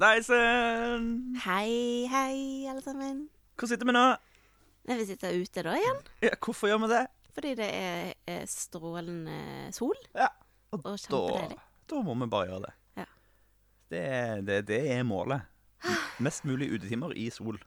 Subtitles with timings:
[0.00, 3.18] Hallaisen Hei, hei, alle sammen.
[3.60, 4.04] Hvor sitter vi nå?
[4.88, 7.02] Vi sitter ute da igjen, Ja, hvorfor gjør vi det?
[7.36, 9.98] fordi det er, er strålende sol.
[10.16, 10.30] Ja,
[10.72, 11.58] og, Og da,
[11.92, 12.72] da må vi bare gjøre det.
[12.96, 13.04] Ja.
[13.92, 14.02] Det,
[14.48, 15.44] det, det er målet.
[16.18, 17.60] Mest mulig utetimer i sol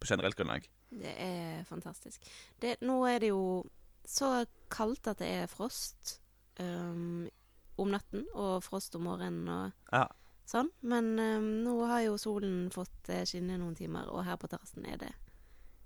[0.00, 0.64] på generelt grunnlag.
[0.88, 2.24] Det er fantastisk.
[2.62, 3.42] Det, nå er det jo
[4.08, 6.16] så kaldt at det er frost
[6.60, 7.28] um,
[7.76, 10.06] om natten, og frost om morgenen og Ja.
[10.48, 10.70] Sånn.
[10.88, 14.86] Men um, nå har jo solen fått eh, skinne noen timer, og her på terrassen
[14.88, 15.12] er det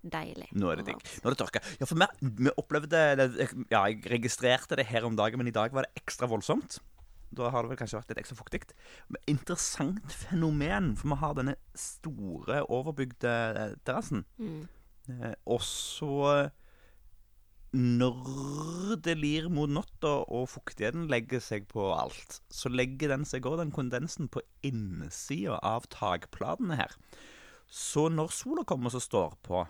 [0.02, 0.48] deilig.
[0.58, 1.02] Nå er det digg.
[1.22, 1.62] Nå er det tørka.
[1.80, 3.28] Ja, for vi, vi opplevde det,
[3.70, 6.80] Ja, jeg registrerte det her om dagen, men i dag var det ekstra voldsomt.
[7.32, 8.64] Da har det vel kanskje vært litt ekstra fuktig.
[9.30, 14.26] Interessant fenomen, for vi har denne store, overbygde eh, terrassen.
[14.42, 14.66] Mm.
[15.12, 16.50] Eh, og så
[17.72, 23.48] Når det lir mot natta og fuktigheten legger seg på alt, så legger den seg
[23.48, 26.92] òg, den kondensen, på innsida av takplatene her.
[27.72, 29.64] Så når sola kommer og står på,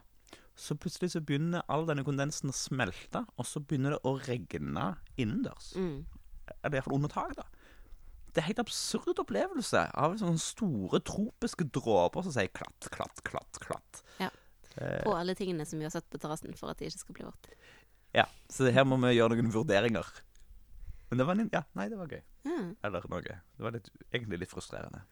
[0.58, 4.88] så plutselig så begynner all denne kondensen å smelte, og så begynner det å regne
[5.14, 5.72] innendørs.
[5.78, 6.02] Mm.
[6.58, 7.46] Eller iallfall under tak, da.
[8.32, 13.22] Det er en helt absurd opplevelse av sånne store tropiske dråper som sier klatt, klatt,
[13.28, 14.02] klatt, klatt.
[14.18, 14.30] Ja.
[15.04, 17.26] På alle tingene som vi har satt på terrassen for at de ikke skal bli
[17.28, 17.50] vått.
[18.16, 20.08] Ja, så her må vi gjøre noen vurderinger.
[21.10, 22.22] Men det var en, ja, nei, det var gøy.
[22.48, 22.68] Mm.
[22.88, 23.22] Eller noe.
[23.22, 25.02] Det var litt, egentlig litt frustrerende.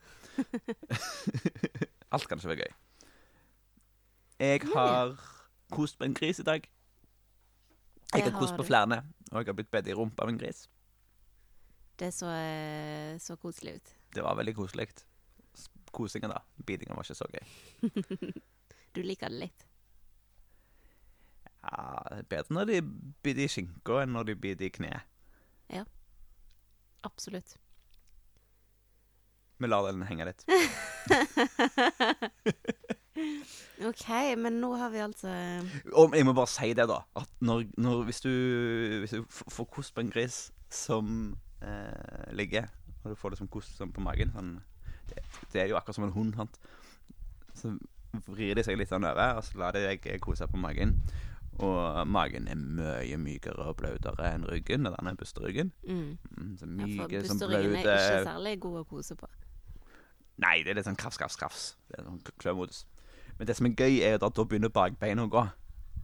[2.15, 2.77] Alt kan ikke være gøy.
[4.41, 5.13] Jeg har
[5.73, 6.65] kost med en gris i dag.
[8.15, 10.65] Jeg har kost på flere, og jeg har blitt bedt i rumpa av en gris.
[12.01, 13.93] Det så, eh, så koselig ut.
[14.17, 14.89] Det var veldig koselig.
[15.93, 16.41] Kosingen, da.
[16.67, 17.45] Bitingen var ikke så gøy.
[18.91, 19.70] Du liker det litt.
[21.61, 22.83] Ja, det er Bedre når de
[23.25, 25.11] biter i skinka enn når de biter i kneet.
[27.03, 27.57] Absolutt.
[29.59, 30.45] Vi lar den henge litt.
[33.91, 34.07] OK,
[34.41, 35.29] men nå har vi altså
[35.93, 37.01] Og jeg må bare si det, da.
[37.17, 38.31] At når, når, hvis du,
[39.03, 42.69] hvis du får kost på en gris som eh, ligger,
[43.03, 44.53] og du får det som kost sånn på magen sånn,
[45.11, 46.37] det, det er jo akkurat som en hund.
[46.37, 46.61] Sant?
[47.57, 47.75] Så
[48.29, 50.97] vrir de seg litt sånn over, og så lar de deg kose på magen.
[51.61, 54.87] Og magen er mye mykere og blautere enn ryggen.
[54.89, 55.73] og Den er busteryggen.
[55.87, 56.19] mm.
[56.37, 59.29] Mm, så Ja, for myke, busteryggen er ikke særlig god å kose på.
[60.41, 61.65] Nei, det er litt sånn krafs, krafs, krafs.
[61.89, 62.85] Det er sånn klømodus.
[63.39, 65.43] Men det som er gøy, er at da begynner bakbeina å gå.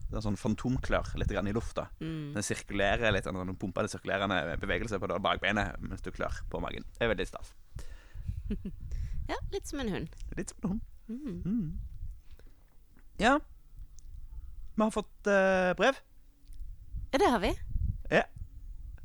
[0.07, 1.89] Det er sånn fantomklør litt grann i lufta.
[2.01, 2.35] Mm.
[2.37, 6.85] Den sirkulerer litt, sånn pumpende sirkulerende bevegelse på bakbeinet mens du klør på magen.
[6.99, 7.55] Det er veldig stas.
[9.27, 10.13] Ja, litt som en hund.
[10.39, 10.83] Litt som en hund.
[11.09, 11.41] Mm.
[11.43, 11.79] Mm.
[13.19, 13.33] Ja.
[14.77, 15.99] Vi har fått eh, brev.
[17.13, 17.53] Ja, det har vi.
[18.11, 18.23] Ja.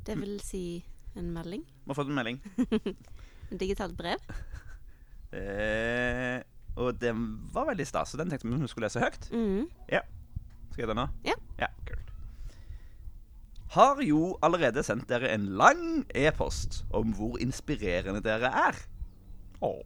[0.04, 0.64] Det vil si
[1.16, 1.62] en melding.
[1.64, 2.42] Vi har fått en melding.
[3.52, 4.20] En digitalt brev.
[5.32, 6.42] Eh,
[6.76, 7.22] og den
[7.54, 9.30] var veldig stas, så den tenkte vi vi skulle lese høyt.
[9.32, 9.62] Mm.
[9.88, 11.06] Skal jeg gjøre det nå?
[11.24, 11.36] Ja.
[11.56, 12.10] Ja, kult.
[13.72, 18.82] Har jo allerede sendt dere en lang e-post om hvor inspirerende dere er.
[19.64, 19.80] Åh.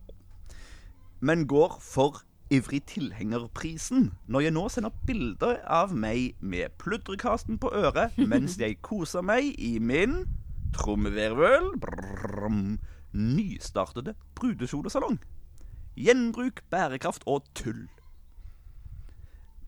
[1.23, 7.73] Men går for ivrig tilhengerprisen når jeg nå sender bilder av meg med pludrekasten på
[7.75, 10.23] øret mens jeg koser meg i min
[10.77, 11.73] trommevirvel
[13.17, 15.19] nystartede brudekjolesalong.
[15.97, 17.87] Gjenbruk, bærekraft og tull.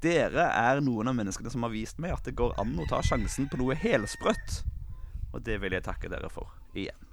[0.04, 3.00] Dere er noen av menneskene som har vist meg at det går an å ta
[3.02, 4.60] sjansen på noe helsprøtt.
[5.32, 7.08] Og det vil jeg takke dere for igjen.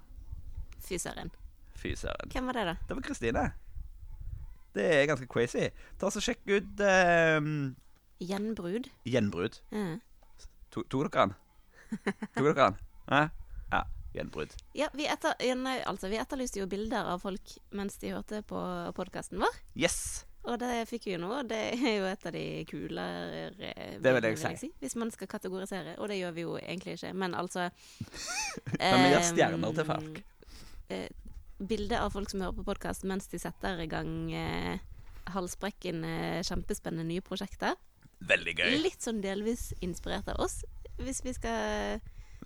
[1.76, 2.30] Fy søren.
[2.32, 2.76] Hvem var det, da?
[2.86, 3.48] Det var Kristine.
[4.76, 5.70] Det er ganske crazy.
[6.00, 7.40] Ta så Sjekk ut eh,
[8.26, 8.88] Gjenbrud.
[9.08, 9.58] Gjenbrudd.
[9.72, 9.96] Ja.
[10.76, 11.34] To- Tok dere den?
[12.36, 12.78] Tok dere den?
[13.10, 13.82] Ja.
[14.16, 14.52] Gjenbrud.
[14.72, 18.60] Ja, vi, etter, nei, altså, vi etterlyste jo bilder av folk mens de hørte på
[18.96, 19.58] podkasten vår.
[19.76, 19.98] Yes!
[20.46, 21.42] Og det fikk vi jo nå.
[21.50, 23.48] Det er jo et av de kulere
[24.00, 24.70] Det vil jeg si.
[24.80, 25.96] Hvis man skal kategorisere.
[25.98, 27.10] Og det gjør vi jo egentlig ikke.
[27.18, 27.66] Men altså
[28.78, 30.20] Kan vi gi ehm, stjerner til folk?
[30.88, 31.08] eh,
[31.58, 34.76] Bilde av folk som hører på podkast mens de setter i gang eh,
[35.32, 37.78] halsbrekkende, kjempespennende nye prosjekter.
[38.28, 38.74] Veldig gøy.
[38.84, 40.60] Litt sånn delvis inspirert av oss,
[41.00, 42.00] hvis vi skal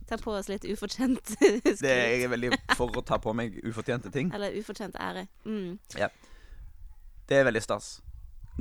[0.07, 1.83] ta på oss litt ufortjent Det skryt.
[1.87, 4.31] er jeg veldig for å ta på meg ufortjente ting.
[4.35, 5.27] Eller ufortjent ære.
[5.47, 5.77] Mm.
[7.31, 7.97] Det er veldig stas.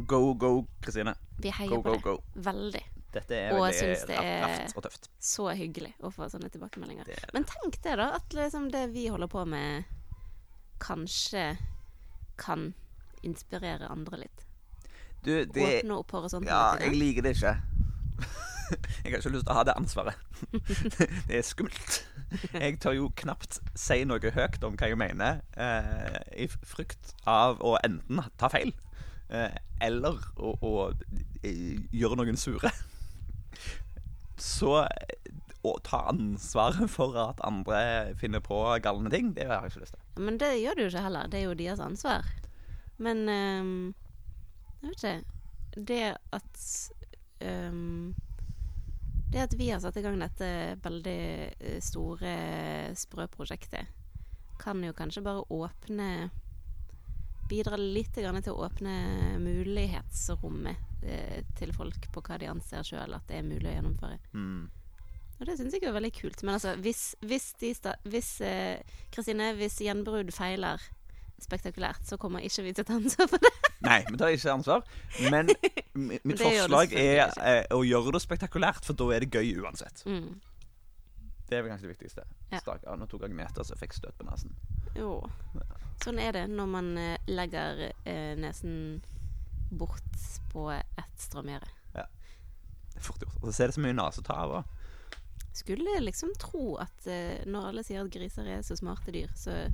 [0.10, 1.14] Go, go, Kristine.
[1.42, 2.04] Vi heier Go, på go, det.
[2.06, 2.42] go.
[2.50, 2.84] Veldig.
[3.14, 5.08] Dette er Og veldig syns det er- og tøft.
[5.20, 7.06] Så hyggelig å få sånne tilbakemeldinger.
[7.10, 7.32] Det det.
[7.34, 8.12] Men tenk det, da.
[8.20, 9.86] At liksom det vi holder på med,
[10.80, 11.58] kanskje
[12.40, 12.74] kan
[13.26, 14.46] inspirere andre litt.
[15.26, 17.58] Du, det Åpne opp horisontene Ja, jeg liker det ikke.
[18.70, 20.20] Jeg har ikke lyst til å ha det ansvaret.
[21.28, 21.96] Det er skummelt.
[22.54, 27.64] Jeg tør jo knapt si noe høyt om hva jeg mener, eh, i frykt av
[27.66, 28.70] å enten ta feil
[29.34, 30.74] eh, eller å, å
[31.42, 32.70] eh, gjøre noen sure.
[34.38, 35.34] Så eh,
[35.66, 39.98] å ta ansvaret for at andre finner på galne ting, det har jeg ikke lyst
[39.98, 40.06] til.
[40.20, 41.30] Men det gjør du jo ikke heller.
[41.32, 42.28] Det er jo deres ansvar.
[43.00, 43.76] Men um,
[44.82, 46.02] jeg vet ikke Det
[46.36, 46.64] at
[47.72, 48.16] um,
[49.32, 50.50] Det at vi har satt i gang dette
[50.84, 51.22] veldig
[51.54, 52.34] eh, store
[52.98, 53.96] sprø-prosjektet,
[54.60, 56.10] kan jo kanskje bare åpne
[57.50, 58.96] Bidra litt til å åpne
[59.42, 64.20] mulighetsrommet eh, til folk på hva de anser sjøl at det er mulig å gjennomføre.
[64.34, 64.68] Mm.
[65.40, 66.42] Og det syns jeg er veldig kult.
[66.44, 68.82] Men altså, hvis, hvis sta Hvis eh,
[69.14, 70.84] Kristine, hvis gjenbrudd feiler
[71.40, 73.52] spektakulært, så kommer ikke vi til å ta ansvar for det.
[73.88, 74.84] Nei, vi tar ikke ansvar.
[75.32, 75.48] Men
[76.28, 80.04] mitt forslag er eh, å gjøre det spektakulært, for da er det gøy uansett.
[80.10, 80.34] Mm.
[81.50, 82.26] Det er vel kanskje det viktigste.
[82.52, 82.60] Ja.
[82.60, 84.52] Stak, ja, nå tok Agneta så jeg fikk støt på nesen.
[85.00, 85.14] Jo.
[86.04, 89.00] Sånn er det når man eh, legger eh, nesen
[89.72, 91.76] bort på et strømgjerde.
[92.90, 93.40] Det er fort gjort.
[93.40, 94.54] Og så er det så mye nese å ta av.
[94.60, 94.79] også.
[95.60, 99.66] Skulle liksom tro at uh, når alle sier at griser er så smarte dyr, så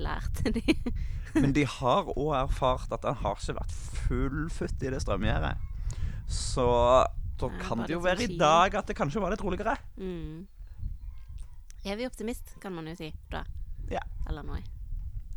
[0.00, 0.62] lærte de
[1.42, 3.74] Men de har òg erfart at han har ikke vært
[4.06, 5.66] fullfutt i det strømgjerdet.
[6.30, 6.64] Så
[7.40, 9.76] da ja, kan det jo være sånn i dag at det kanskje var litt roligere.
[10.00, 10.48] mm.
[11.80, 13.40] Evig optimist, kan man jo si da.
[13.88, 14.02] Ja.
[14.28, 14.58] Eller noe.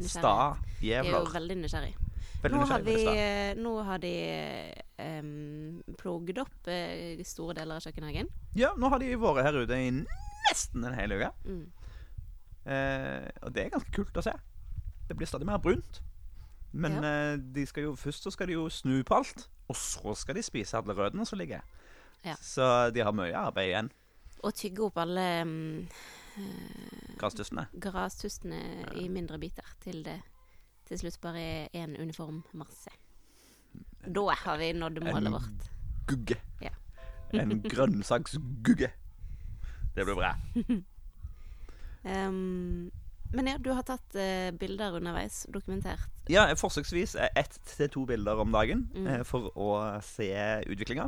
[0.02, 1.94] Sta Jeg er jo veldig nysgjerrig.
[2.44, 4.14] Veldig Nå har, vi, eh, nå har de
[5.00, 8.28] um, plogd opp uh, store deler av kjøkkenhagen.
[8.60, 11.30] Ja, nå har de vært her ute i nesten en hel uke.
[11.48, 11.62] Mm.
[12.68, 14.34] Uh, og det er ganske kult å se.
[15.08, 16.02] Det blir stadig mer brunt.
[16.74, 17.14] Men Ja.
[17.32, 20.36] uh, de skal jo, først så skal de jo snu på alt, og så skal
[20.36, 21.64] de spise alle røttene som ligger.
[22.28, 22.36] Ja.
[22.44, 23.92] Så de har mye arbeid igjen.
[24.44, 25.88] Og tygge opp alle um,
[27.16, 27.70] Grastustene.
[27.80, 27.80] Grastustene.
[27.80, 28.62] grastustene
[29.00, 30.20] i mindre biter til det
[30.94, 32.90] til slutt bare er en uniform masse.
[34.06, 35.70] Da har vi nådd målet En vårt.
[36.08, 36.38] Gugge.
[36.62, 36.74] Ja.
[37.34, 38.92] En grønnsaksgugge.
[39.96, 40.34] Det blir bra.
[42.04, 42.92] Um,
[43.32, 46.02] men ja, du har tatt eh, bilder underveis, dokumentert.
[46.30, 49.08] Ja, forsøksvis ett til to bilder om dagen Mm.
[49.08, 49.70] eh, for å
[50.04, 50.28] se
[50.68, 51.06] utviklinga.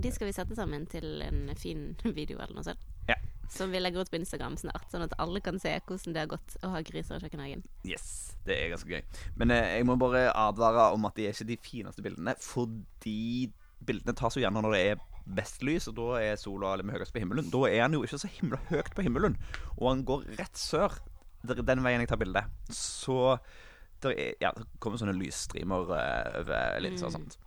[0.00, 2.80] De skal vi sette sammen til en fin video eller noe sånt.
[3.08, 3.16] Ja.
[3.54, 6.30] Som vi legger ut på Instagram snart, sånn at alle kan se hvordan det har
[6.32, 7.62] gått å ha griser i kjøkkenhagen.
[7.86, 9.02] Yes, det er ganske gøy.
[9.38, 13.50] Men eh, jeg må bare advare om at de er ikke de fineste bildene, fordi
[13.84, 17.14] bildene tas jo gjerne når det er best lys, og da er sola litt høyest
[17.14, 17.46] på himmelen.
[17.52, 19.36] Da er han jo ikke så himla høyt på himmelen,
[19.78, 20.98] og han går rett sør.
[21.44, 22.42] Den veien jeg tar bilde.
[22.72, 23.36] Så
[24.04, 27.16] det er, ja, det kommer sånne lysstrimer eh, over linsa og Mm.
[27.20, 27.38] sånt.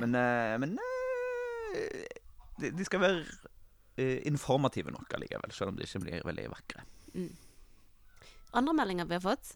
[0.00, 0.76] Men, eh, men
[1.74, 2.04] eh,
[2.60, 3.24] de, de skal være
[3.96, 6.82] informative nok allikevel, selv om de ikke blir veldig vakre.
[8.54, 9.52] Andre meldinger vi har fått.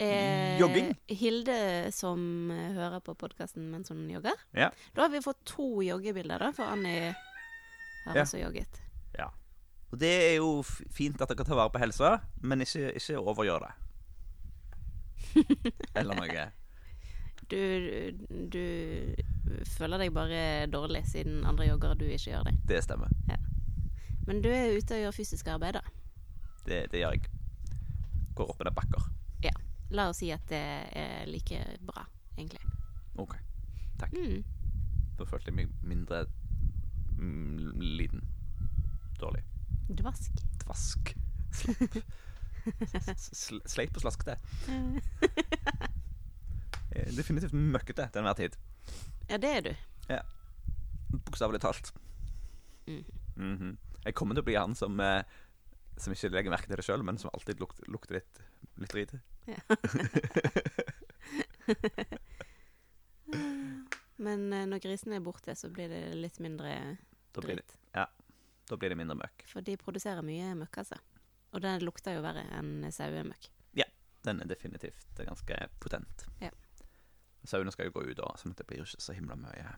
[0.00, 0.94] er Jogging.
[1.08, 1.56] Hilde
[1.92, 4.36] som eh, hører på podkasten mens hun jogger.
[4.56, 4.70] Ja.
[4.96, 7.10] Da har vi fått to joggebilder, da, for Annie
[8.06, 8.22] har Ja.
[8.24, 8.80] også jogget.
[9.90, 13.64] Og det er jo fint at dere tar vare på helsa, men ikke, ikke overgjør
[13.64, 13.72] det.
[15.98, 16.44] Eller noe.
[17.50, 17.58] Du,
[18.54, 18.62] du
[19.66, 22.54] føler deg bare dårlig siden andre jogger og du ikke gjør det.
[22.70, 23.10] Det stemmer.
[24.26, 25.84] Men du er ute og gjør fysisk arbeid, da.
[26.66, 27.30] Det, det gjør jeg.
[28.36, 29.10] Går opp i det bakker.
[29.90, 30.58] La oss si at det
[30.94, 32.04] er like bra,
[32.36, 32.60] egentlig.
[33.18, 33.34] OK.
[33.98, 34.12] Takk.
[34.14, 34.44] Mm.
[35.18, 36.22] Da følte jeg meg mindre
[37.18, 38.22] mm, liten.
[39.18, 39.42] Dårlig.
[39.98, 40.44] Dvask.
[40.62, 41.10] Dvask.
[43.66, 44.38] Sleit og slaskete.
[46.90, 48.56] Er Definitivt møkkete til enhver tid.
[49.30, 49.70] Ja, det er du.
[50.10, 50.22] Ja.
[51.26, 51.92] Bokstavelig talt.
[52.86, 53.04] Mhm.
[53.36, 53.76] Mhm.
[54.04, 55.22] Jeg kommer til å bli han som eh,
[56.00, 58.40] Som ikke legger merke til det sjøl, men som alltid lukter, lukter litt,
[58.80, 59.12] litt drit.
[64.20, 66.72] Men eh, når grisene er borte, så blir det litt mindre
[67.32, 67.76] Da blir det, dritt.
[68.68, 69.44] da blir det mindre møkk.
[69.48, 70.98] For de produserer mye møkk, altså.
[71.52, 73.48] Og den lukter jo verre enn sauemøkk.
[74.20, 76.26] Den er definitivt ganske potent.
[76.44, 76.50] Ja.
[77.48, 79.70] Sauene skal jo gå ut, da, sånn at det blir ikke så himla mye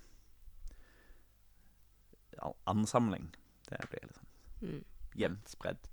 [2.43, 3.29] al- ansamling.
[3.81, 4.29] Det blir liksom
[4.63, 4.85] Mm.
[5.19, 5.89] jevnt spredd.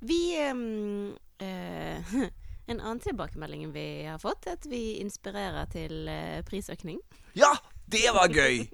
[0.00, 2.12] Vi um, uh,
[2.70, 7.00] En annen tilbakemelding vi har fått, er at vi inspirerer til uh, prisøkning.
[7.34, 7.50] Ja!
[7.90, 8.68] Det var gøy!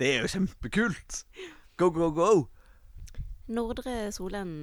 [0.00, 1.20] Det er jo kjempekult!
[1.76, 2.30] Go, go, go!
[3.46, 4.56] Nordre Solen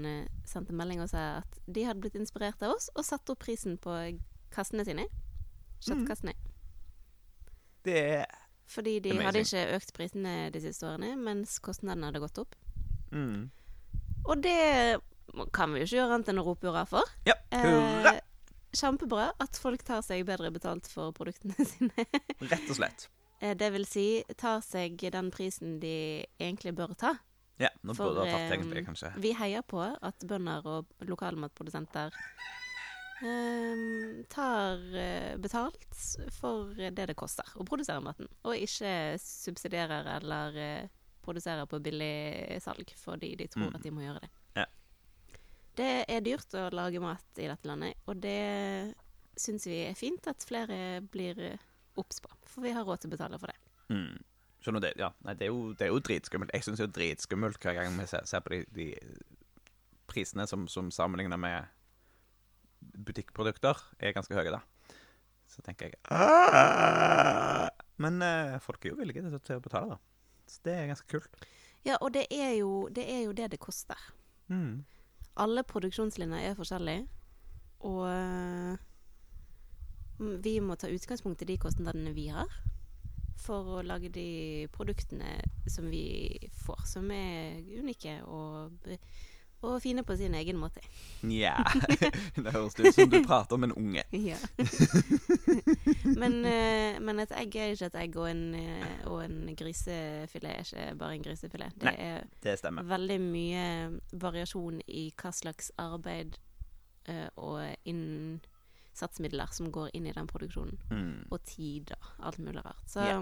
[0.50, 3.77] sendte melding og sa at de hadde blitt inspirert av oss og satt opp prisen
[3.80, 3.94] på
[4.51, 5.06] kassene sine.
[5.86, 6.34] Kjøttkassene.
[7.86, 9.25] Det er Fordi de Amazing.
[9.27, 12.55] hadde ikke økt prisene de siste årene, mens kostnadene hadde gått opp.
[13.12, 13.50] Mm.
[14.24, 15.01] Og det
[15.53, 17.10] kan vi jo ikke gjøre annet enn å rope hurra for.
[17.27, 18.15] Ja, hurra!
[18.15, 18.22] Eh,
[18.74, 22.08] kjempebra at folk tar seg bedre betalt for produktene sine.
[22.41, 23.08] Rett og slett.
[23.43, 24.08] Eh, det vil si
[24.39, 27.15] tar seg den prisen de egentlig bør ta.
[27.62, 29.12] Ja, nå For, burde jeg ha tatt eh, egentlig, kanskje.
[29.22, 32.15] Vi heier på at bønder og lokalmatprodusenter
[33.24, 35.86] eh, tar eh, betalt
[36.36, 40.88] for det det koster å produsere maten, og ikke subsidierer eller eh,
[41.24, 43.75] produserer på billig salg fordi de tror Mm.
[43.75, 44.30] at de må gjøre det.
[44.60, 44.65] Ja.
[45.75, 48.94] Det er dyrt å lage mat i dette landet, og det
[49.39, 51.39] syns vi er fint at flere blir
[51.98, 53.58] obs på, for vi har råd til å betale for det.
[53.89, 54.20] Mm.
[54.63, 54.94] Skjønner du det?
[55.00, 55.10] Ja.
[55.25, 56.51] Nei, det er jo, det er jo dritskummelt.
[56.56, 58.86] Jeg syns det er dritskummelt hver gang vi ser, ser på de, de
[60.08, 61.65] prisene som, som sammenligner med
[62.94, 64.62] butikkprodukter, er ganske høye, da.
[65.50, 67.70] Så tenker jeg «Ah!»
[68.02, 70.00] Men eh, folk er jo villige til, til å betale, da.
[70.50, 71.46] Så det er ganske kult.
[71.86, 74.00] Ja, og det er jo det er jo det, det koster.
[74.48, 74.84] Mm.
[75.44, 77.08] Alle produksjonslinjer er forskjellige,
[77.90, 78.78] og øh,
[80.44, 82.52] vi må ta utgangspunkt i de kostnadene vi har,
[83.44, 88.78] for å lage de produktene som vi får, som er unike og,
[89.63, 90.82] og fine på sin egen måte.
[91.24, 91.53] Nja
[92.43, 94.03] Det høres ut som du prater om en unge.
[94.29, 94.38] Ja.
[96.20, 100.50] men, øh, men et egg er ikke et egg, og en, øh, og en grisefilet
[100.51, 101.74] er ikke bare en grisefilet.
[101.75, 101.96] Det Nei.
[101.98, 102.84] er Det stemmer.
[102.84, 103.65] veldig mye
[104.13, 106.38] variasjon i hva slags arbeid
[107.08, 110.79] eh, og innsatsmidler som går inn i den produksjonen.
[110.91, 111.27] Mm.
[111.32, 112.84] Og tid og alt mulig rart.
[112.88, 113.20] Så Ja.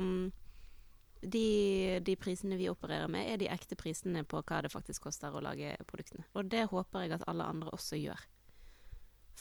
[1.22, 5.32] De, de prisene vi opererer med, er de ekte prisene på hva det faktisk koster
[5.38, 6.25] å lage produktene.
[6.34, 8.20] Og det håper jeg at alle andre også gjør.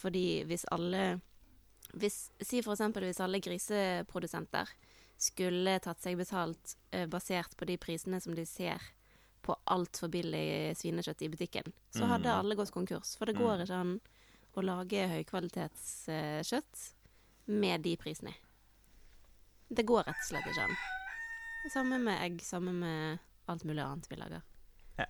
[0.01, 1.21] Fordi hvis alle
[1.97, 4.69] hvis, Si for eksempel hvis alle griseprodusenter
[5.21, 8.79] skulle tatt seg betalt eh, basert på de prisene som de ser
[9.43, 12.39] på altfor billig svinekjøtt i butikken, så hadde Mm.
[12.39, 13.17] alle gått konkurs.
[13.17, 13.41] For det Mm.
[13.43, 14.01] går ikke an
[14.57, 16.93] å lage høykvalitetskjøtt
[17.47, 18.35] med de prisene.
[19.71, 20.77] Det går rett og slett ikke an.
[21.69, 23.19] Samme med egg, samme med
[23.51, 24.43] alt mulig annet vi lager.
[24.99, 25.07] Ja.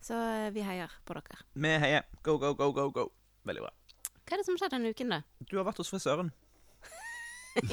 [0.00, 1.42] Så eh, vi heier på dere.
[1.52, 2.06] Vi heier.
[2.24, 3.04] Go, go, go, go, go.
[3.44, 3.72] Veldig bra.
[4.22, 5.20] Hva er det som skjedde denne uken, da?
[5.50, 6.32] Du har vært hos frisøren.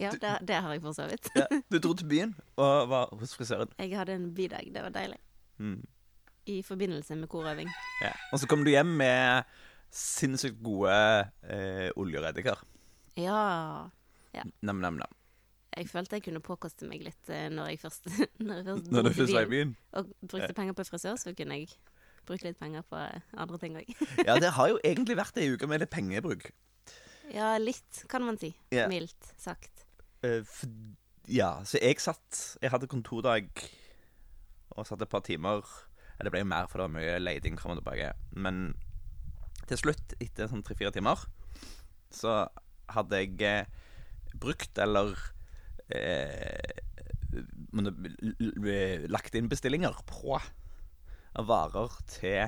[0.00, 1.28] Ja, det, det har jeg for så vidt.
[1.36, 3.70] Ja, du dro til byen og var hos frisøren.
[3.78, 4.70] Jeg hadde en bydag.
[4.74, 5.18] Det var deilig.
[5.60, 5.82] Mm.
[6.50, 7.68] I forbindelse med korøving.
[8.02, 8.10] Ja.
[8.32, 9.44] Og så kom du hjem med
[9.94, 10.94] sinnssykt gode
[11.46, 12.64] eh, oljereddiker.
[13.20, 13.86] Ja.
[14.64, 15.12] Nam-nam-nam.
[15.74, 18.08] Jeg følte jeg kunne påkoste meg litt eh, når jeg først,
[18.46, 21.34] når jeg først Når du først var i byen og brukte penger på frisør, så
[21.36, 21.72] kunne jeg
[22.28, 23.90] bruke litt penger på eh, andre ting òg.
[24.24, 26.50] Ja, det har jo egentlig vært ei uke med litt pengebruk.
[27.32, 28.50] Ja, litt, kan man si.
[28.68, 28.84] Yeah.
[28.92, 29.86] Mildt sagt.
[30.20, 30.68] Uh, for,
[31.32, 33.48] ja, så jeg satt Jeg hadde kontordag
[34.76, 35.64] og satt et par timer.
[36.20, 38.10] Det ble jo mer, for det var mye leiding fram og tilbake.
[38.36, 38.74] Men
[39.70, 41.24] til slutt, etter sånn tre-fire timer,
[42.12, 42.42] så
[42.92, 43.64] hadde jeg
[44.36, 45.16] brukt eller
[45.94, 46.74] eh,
[47.34, 50.38] l- lagt inn bestillinger på
[51.34, 52.46] varer til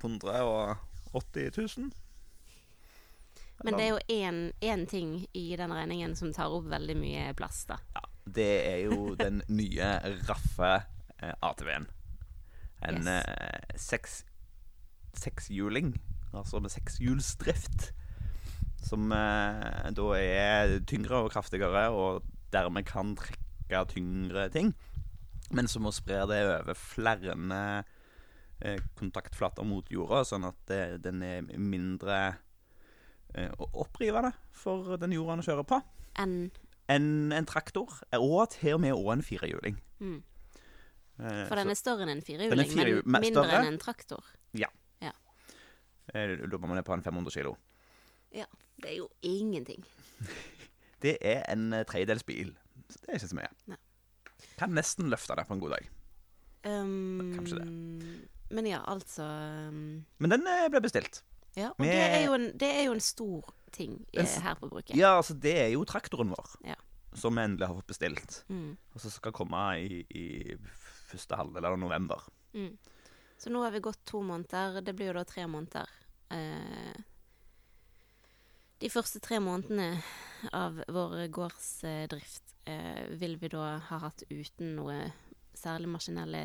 [0.00, 1.90] 180 000.
[3.62, 4.52] Men det er jo én-
[4.88, 7.76] ting i den regningen som tar opp veldig mye plass, da.
[7.94, 9.90] Ja, det er jo den nye
[10.28, 10.70] raffe
[11.20, 11.86] eh, ATV-en.
[12.88, 13.06] En Yes.
[13.06, 13.76] eh,
[16.32, 17.90] altså med sekshjulsdrift.
[18.80, 22.22] Som eh, da er tyngre og kraftigere, og
[22.54, 24.72] dermed kan trekke tyngre ting.
[25.54, 27.34] Men som må spre det over flere
[28.62, 32.20] eh, kontaktflater mot jorda, sånn at det, den er mindre
[33.34, 35.80] eh, opprivende for den jorda den kjører på
[36.20, 36.50] Enn
[36.90, 39.76] en, en traktor, og til og med også en firehjuling.
[40.02, 40.18] mm.
[41.20, 44.24] Eh, For den er større enn en firehjuling, firehjul- men mindre enn en traktor.
[44.56, 44.70] Ja.
[45.04, 45.12] ja.
[46.10, 47.52] Da må man ned på en 500 kilo.
[48.34, 48.46] Ja,
[48.82, 49.84] det er jo ingenting.
[51.00, 52.50] Det er en eh, tredjedels bil,
[52.92, 53.48] så det er ikke så mye.
[53.72, 53.78] Nei.
[54.60, 55.86] Kan nesten løfte det på en god dag.
[56.68, 57.62] Um, Kanskje
[58.52, 59.24] Men ja, altså
[59.70, 59.78] um,
[60.20, 61.22] Men den eh, ble bestilt.
[61.56, 64.58] Ja, og Med- det er, en, det er jo en stor ting En eh, her
[64.60, 64.92] på bruket.
[64.98, 66.76] Ja, altså, det er jo traktoren vår Ja.
[67.16, 68.42] som vi endelig har fått bestilt.
[68.52, 70.26] Mm, Og som skal komme i, i
[71.08, 72.28] første halvdel av november.
[72.52, 72.74] mm.
[73.40, 74.82] Så nå har vi gått to måneder.
[74.84, 75.88] Det blir jo da tre måneder.
[76.30, 76.92] Eh,
[78.80, 80.00] de første tre månedene
[80.56, 84.96] av vår gårdsdrift eh, vil vi da ha hatt uten noe
[85.56, 86.42] særlig maskinelle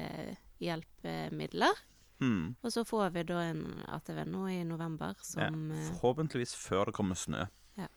[0.60, 1.84] hjelpemidler.
[2.20, 2.56] Mm.
[2.62, 5.50] Og så får vi da en ATV nå i november som ja.
[5.76, 7.46] eh, Forhåpentligvis før det kommer snø.
[7.80, 7.90] Ja.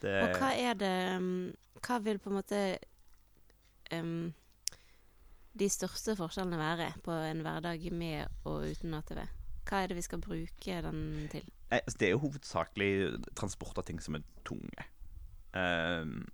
[0.00, 1.28] Det, Og hva er det um,
[1.80, 2.58] Hva vil på en måte
[3.94, 4.34] um,
[5.56, 9.22] de største forskjellene være på en hverdag med og uten ATV?
[9.64, 11.02] Hva er det vi skal bruke den
[11.32, 11.44] til?
[11.72, 12.90] Altså, det er jo hovedsakelig
[13.38, 14.88] transport av ting som er tunge.
[15.56, 16.24] Ehm,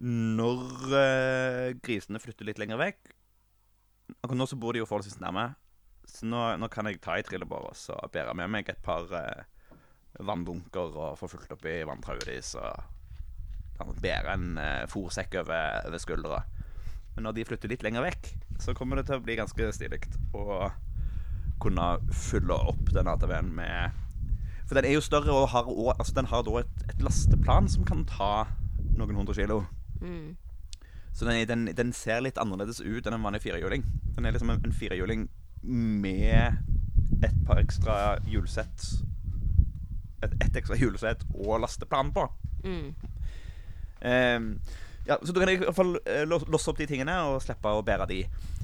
[0.00, 3.10] når eh, grisene flytter litt lenger vekk
[4.22, 5.50] Akkurat nå så bor de jo forholdsvis nærme.
[6.08, 9.06] Så nå, nå kan jeg ta i trillebår og så bære med meg et par
[9.14, 9.44] eh,
[10.18, 16.02] vannbunker og få fulgt opp i vanntrauet deres og bære en uh, fòrsekk over, over
[16.02, 16.40] skuldra.
[17.14, 20.02] Men når de flytter litt lenger vekk, så kommer det til å bli ganske stilig
[20.36, 20.66] å
[21.62, 23.98] kunne fylle opp den ATV-en med
[24.68, 27.68] For den er jo større og har, også, altså den har da et, et lasteplan
[27.68, 28.32] som kan ta
[28.96, 29.64] noen hundre kilo.
[30.00, 30.36] Mm.
[31.12, 33.82] Så den, den, den ser litt annerledes ut enn en vanlig firehjuling.
[34.14, 35.26] Den er liksom en, en firehjuling
[35.62, 36.60] med
[37.26, 37.96] et par ekstra
[38.30, 38.86] hjulsett
[40.24, 42.26] et, et ekstra hjulsett og lasteplan på.
[42.64, 42.94] Mm.
[44.00, 44.48] Um,
[45.08, 47.72] ja, så da kan jeg i hvert fall eh, losse opp de tingene og slippe
[47.72, 48.20] å bære de.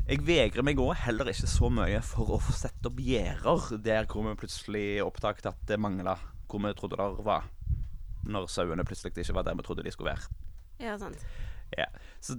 [0.07, 4.07] Jeg vegrer meg òg heller ikke så mye for å få sette opp gjerder der
[4.07, 6.15] hvor vi plutselig oppdaget at det mangla
[6.47, 7.49] hvor vi trodde det var.
[8.23, 10.29] Når sauene plutselig ikke var der vi trodde de skulle være.
[10.79, 11.25] Ja, sant.
[11.75, 11.89] Ja.
[12.23, 12.37] Så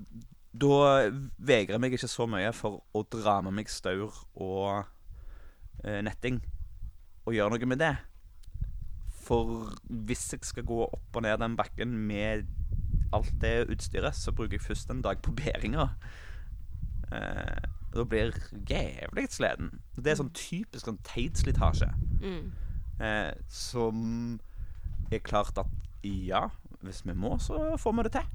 [0.55, 4.85] da vegrer jeg meg ikke så mye for å dra med meg staur og
[5.83, 6.39] eh, netting
[7.27, 7.97] og gjøre noe med det.
[9.27, 9.73] For
[10.07, 12.47] hvis jeg skal gå opp og ned den bakken med
[13.11, 15.89] alt det utstyret, så bruker jeg først en dag på bæringa.
[17.11, 18.35] Eh, da blir
[18.69, 19.79] jævlig sliten.
[19.95, 21.89] Det er sånn typisk sånn teit slitasje.
[22.21, 22.51] Mm.
[22.99, 24.01] Eh, som
[25.11, 25.71] er klart at
[26.03, 26.47] ja,
[26.83, 28.27] hvis vi må, så får vi det til.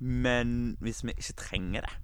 [0.00, 1.94] Men hvis vi ikke trenger det,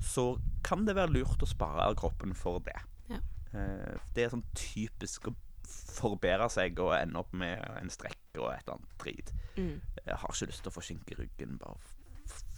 [0.00, 0.32] så
[0.64, 2.78] kan det være lurt å spare kroppen for det.
[3.12, 3.20] Ja.
[3.52, 5.36] Eh, det er sånn typisk å
[5.70, 9.32] forbedre seg og ende opp med en strekk og et eller annet drit.
[9.56, 9.80] Mm.
[10.00, 11.99] Jeg har ikke lyst til å få skinke i ryggen bare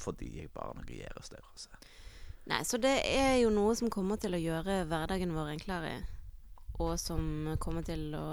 [0.03, 1.83] fordi jeg bare har noe gjærestørrelse.
[2.51, 5.93] Nei, så det er jo noe som kommer til å gjøre hverdagen vår enklere,
[6.83, 8.29] og som kommer til å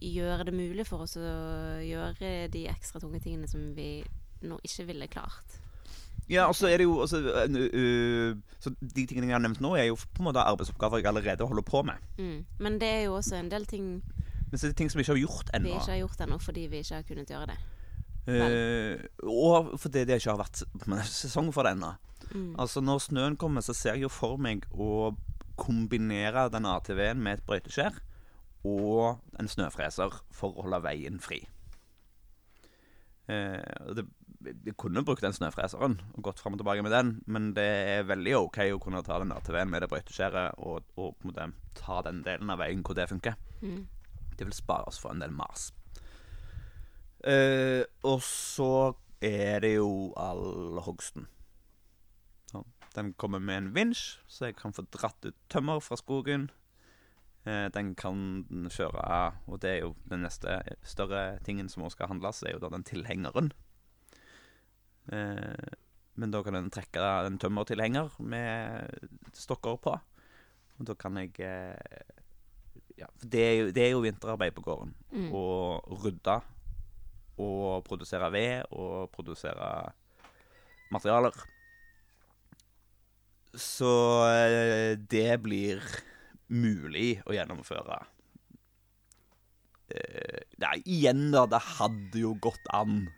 [0.00, 1.24] gjøre det mulig for oss å
[1.82, 3.98] gjøre de ekstra tunge tingene som vi
[4.46, 5.58] nå ikke ville klart.
[6.30, 9.60] Ja, og så er det jo også, uh, uh, Så de tingene jeg har nevnt
[9.60, 11.98] nå, er jo på en måte arbeidsoppgaver jeg allerede holder på med.
[12.18, 12.44] Mm.
[12.60, 14.02] Men det er jo også en del ting
[14.50, 16.38] Men så er det ting som vi ikke har gjort vi ikke har gjort ennå
[16.38, 17.58] fordi vi ikke har kunnet gjøre det.
[18.28, 20.62] Eh, og fordi det ikke har vært
[21.22, 21.94] sesong for det ennå.
[22.30, 22.52] Mm.
[22.60, 25.14] Altså Når snøen kommer, så ser jeg jo for meg å
[25.60, 27.98] kombinere den ATV-en med et brøyteskjær
[28.68, 31.40] og en snøfreser for å holde veien fri.
[33.30, 34.04] Eh, det,
[34.44, 38.08] jeg kunne brukt den snøfreseren og gått fram og tilbake med den, men det er
[38.08, 41.40] veldig OK å kunne ta den ATV-en med det brøyteskjæret og, og
[41.78, 43.36] ta den delen av veien hvor det funker.
[43.60, 43.84] Mm.
[44.36, 45.70] Det vil spare oss for en del mas.
[47.24, 51.26] Eh, og så er det jo all hogsten.
[52.48, 56.50] Så, Den kommer med en vinsj, så jeg kan få dratt ut tømmer fra skogen.
[57.40, 62.10] Uh, den kan kjøre Og det er jo den neste større tingen som også skal
[62.10, 63.52] handles, er jo da den tilhengeren.
[65.08, 65.72] Uh,
[66.20, 69.96] men da kan den trekke en tømmertilhenger med stokker på.
[70.78, 71.32] Og da kan jeg
[73.00, 74.92] ja, det er, jo, det er jo vinterarbeid på gården.
[75.12, 75.28] Mm.
[75.32, 75.44] Å
[76.02, 76.40] rydde
[77.40, 79.70] og produsere ved og produsere
[80.92, 81.34] materialer.
[83.56, 83.92] Så
[84.30, 85.82] eh, det blir
[86.50, 87.98] mulig å gjennomføre.
[89.90, 93.08] Eh, Nei, igjen da, det hadde jo gått an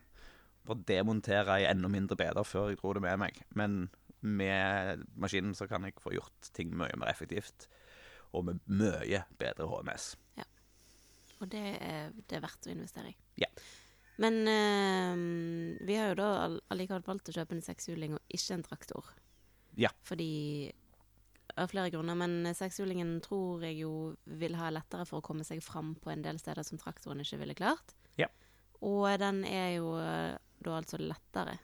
[0.70, 3.42] å demontere i enda mindre beder før jeg dro det med meg.
[3.58, 3.86] Men
[4.22, 7.66] med maskinen så kan jeg få gjort ting mye mer effektivt.
[8.32, 10.14] Og med mye bedre HMS.
[11.42, 13.16] Og det er, det er verdt å investere i.
[13.42, 13.48] Ja.
[14.20, 18.54] Men eh, vi har jo da all- allikevel valgt å kjøpe en sekshjuling og ikke
[18.58, 19.04] en traktor.
[19.80, 19.90] Ja.
[20.04, 20.72] Fordi
[21.56, 22.16] Av flere grunner.
[22.16, 26.22] Men sekshjulingen tror jeg jo vil ha lettere for å komme seg fram på en
[26.24, 27.92] del steder som traktoren ikke ville klart.
[28.16, 28.28] Ja.
[28.80, 31.58] Og den er jo eh, da altså lettere.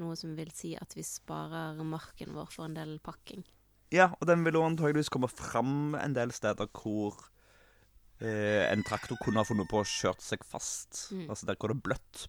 [0.00, 3.44] Noe som vil si at vi sparer marken vår for en del pakking.
[3.92, 7.20] Ja, og den vil jo antageligvis komme fram en del steder hvor
[8.20, 11.08] eh, en traktor kunne ha funnet på å kjørt seg fast.
[11.12, 11.26] Mm.
[11.30, 12.26] Altså der går det bløtt.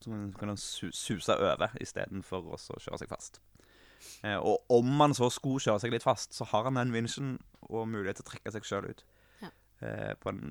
[0.00, 3.40] Så man kan su suse over istedenfor å kjøre seg fast.
[4.22, 7.36] Eh, og om man så skulle kjøre seg litt fast, så har han den vinsjen
[7.66, 9.04] og mulighet til å trekke seg sjøl ut.
[9.42, 9.52] Ja.
[9.80, 10.42] Eh, på en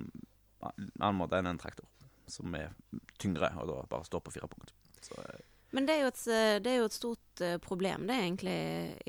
[0.65, 1.87] annen måte enn en traktor,
[2.31, 2.73] som er
[3.21, 4.73] tyngre og da bare står på fire punkt.
[5.01, 8.07] Så, eh, Men det er jo et, eh, det er jo et stort eh, problem,
[8.07, 8.59] det er egentlig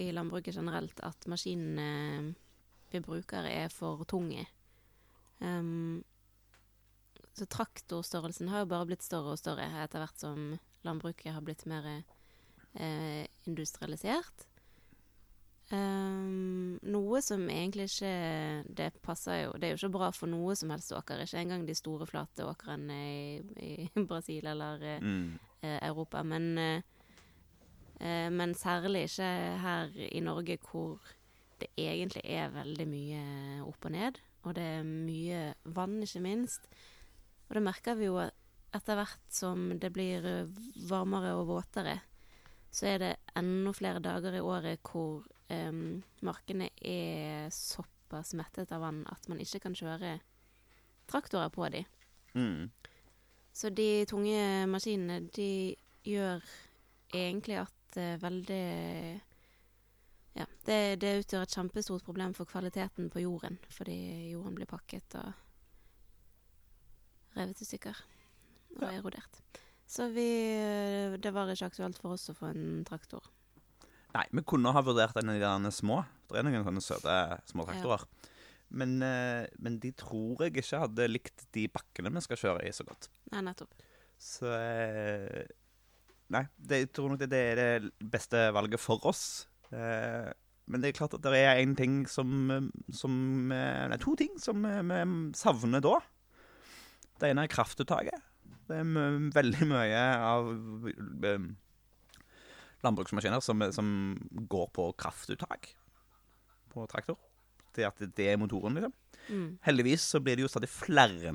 [0.03, 2.35] i landbruket generelt, at maskinene
[2.91, 4.47] vi bruker er for tunge.
[5.41, 6.05] Um,
[7.37, 10.45] så traktorstørrelsen har jo bare blitt større og større etter hvert som
[10.87, 14.47] landbruket har blitt mer eh, industrialisert.
[15.67, 18.11] Um, noe som egentlig ikke
[18.79, 21.25] Det passer jo Det er jo ikke bra for noe som helst åker.
[21.25, 25.39] Ikke engang de store, flate åkrene i, i Brasil eller eh, Mm.
[25.63, 26.23] eh, Europa.
[26.23, 26.83] Men, eh,
[27.99, 29.33] eh, men særlig ikke
[29.67, 31.01] her i Norge, hvor
[31.61, 33.21] det egentlig er veldig mye
[33.67, 34.23] opp og ned.
[34.47, 35.41] Og det er mye
[35.75, 36.69] vann, ikke minst.
[37.49, 38.21] Og det merker vi jo
[38.77, 40.25] etter hvert som det blir
[40.89, 41.99] varmere og våtere.
[42.71, 48.83] Så er det enda flere dager i året hvor um, markene er såpass mettet av
[48.85, 50.19] vann at man ikke kan kjøre
[51.09, 51.87] traktorer på dem.
[52.35, 52.69] Mm.
[53.57, 56.45] Så de tunge maskinene, de gjør
[57.15, 58.67] egentlig at uh, veldig
[60.37, 63.97] Ja, det, det utgjør et kjempestort problem for kvaliteten på jorden, fordi
[64.35, 65.33] jorden blir pakket og
[67.37, 68.03] revet i stykker
[68.77, 68.99] og Ja.
[68.99, 69.41] erodert.
[69.87, 73.25] Så vi eh, Det var ikke aktuelt for oss å få en traktor.
[74.17, 76.03] Nei, vi kunne ha vurdert en av de der små.
[76.29, 77.17] Det er noen sånne søte
[77.49, 78.05] små traktorer.
[78.69, 82.73] Men, eh, men de tror jeg ikke hadde likt de bakkene vi skal kjøre i
[82.75, 83.09] så godt.
[83.33, 83.73] Nei, nettopp.
[84.19, 85.47] Så eh,
[86.29, 89.47] Nei, det, jeg tror nok det er det beste valget for oss.
[89.75, 90.29] Eh,
[90.67, 92.51] men det er klart at det er en ting som,
[92.95, 93.17] som
[93.55, 95.01] eh, Nei, to ting som eh, vi
[95.39, 95.99] savner da.
[97.17, 98.25] Det ene er kraftuttaket.
[98.67, 100.49] Det er veldig mye av
[102.85, 103.89] landbruksmaskiner som, som
[104.51, 105.71] går på kraftuttak
[106.75, 107.19] på traktor.
[107.77, 108.95] Det at det er motoren, liksom.
[109.27, 109.49] Mm.
[109.67, 111.33] Heldigvis så blir det jo stadig flere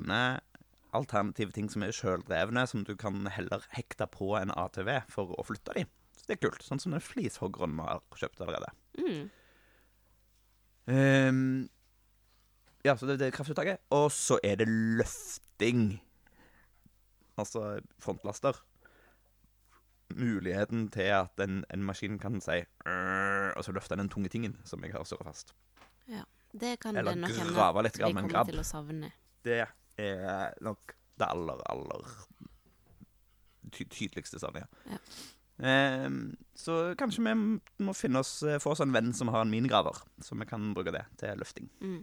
[0.96, 5.44] alternative ting som er sjøldrevne, som du kan heller hekte på en ATV for å
[5.46, 5.86] flytte de.
[6.26, 6.62] Det er kult.
[6.64, 8.70] Sånn som den flishoggeren vi har kjøpt allerede.
[8.98, 9.22] Mm.
[10.92, 11.68] Um,
[12.86, 13.82] ja, så det, det er kraftuttaket.
[13.94, 15.96] Og så er det løfting.
[17.40, 18.58] Altså frontlaster.
[20.12, 24.82] Muligheten til at en, en maskin kan si Og så løfte den tunge tingen som
[24.84, 25.54] jeg har surra fast.
[26.10, 28.50] Ja, Det kan Eller det nok hende litt vi kommer grabb.
[28.50, 29.12] til å savne.
[29.42, 29.62] Det
[29.98, 32.10] er nok det aller, aller
[33.72, 34.68] ty tydeligste savnet.
[34.84, 34.98] Ja.
[34.98, 37.34] Ehm, så kanskje vi
[37.86, 40.72] må finne oss, eh, få oss en venn som har en minigraver, så vi kan
[40.74, 41.68] bruke det til løfting.
[41.80, 42.00] Mm.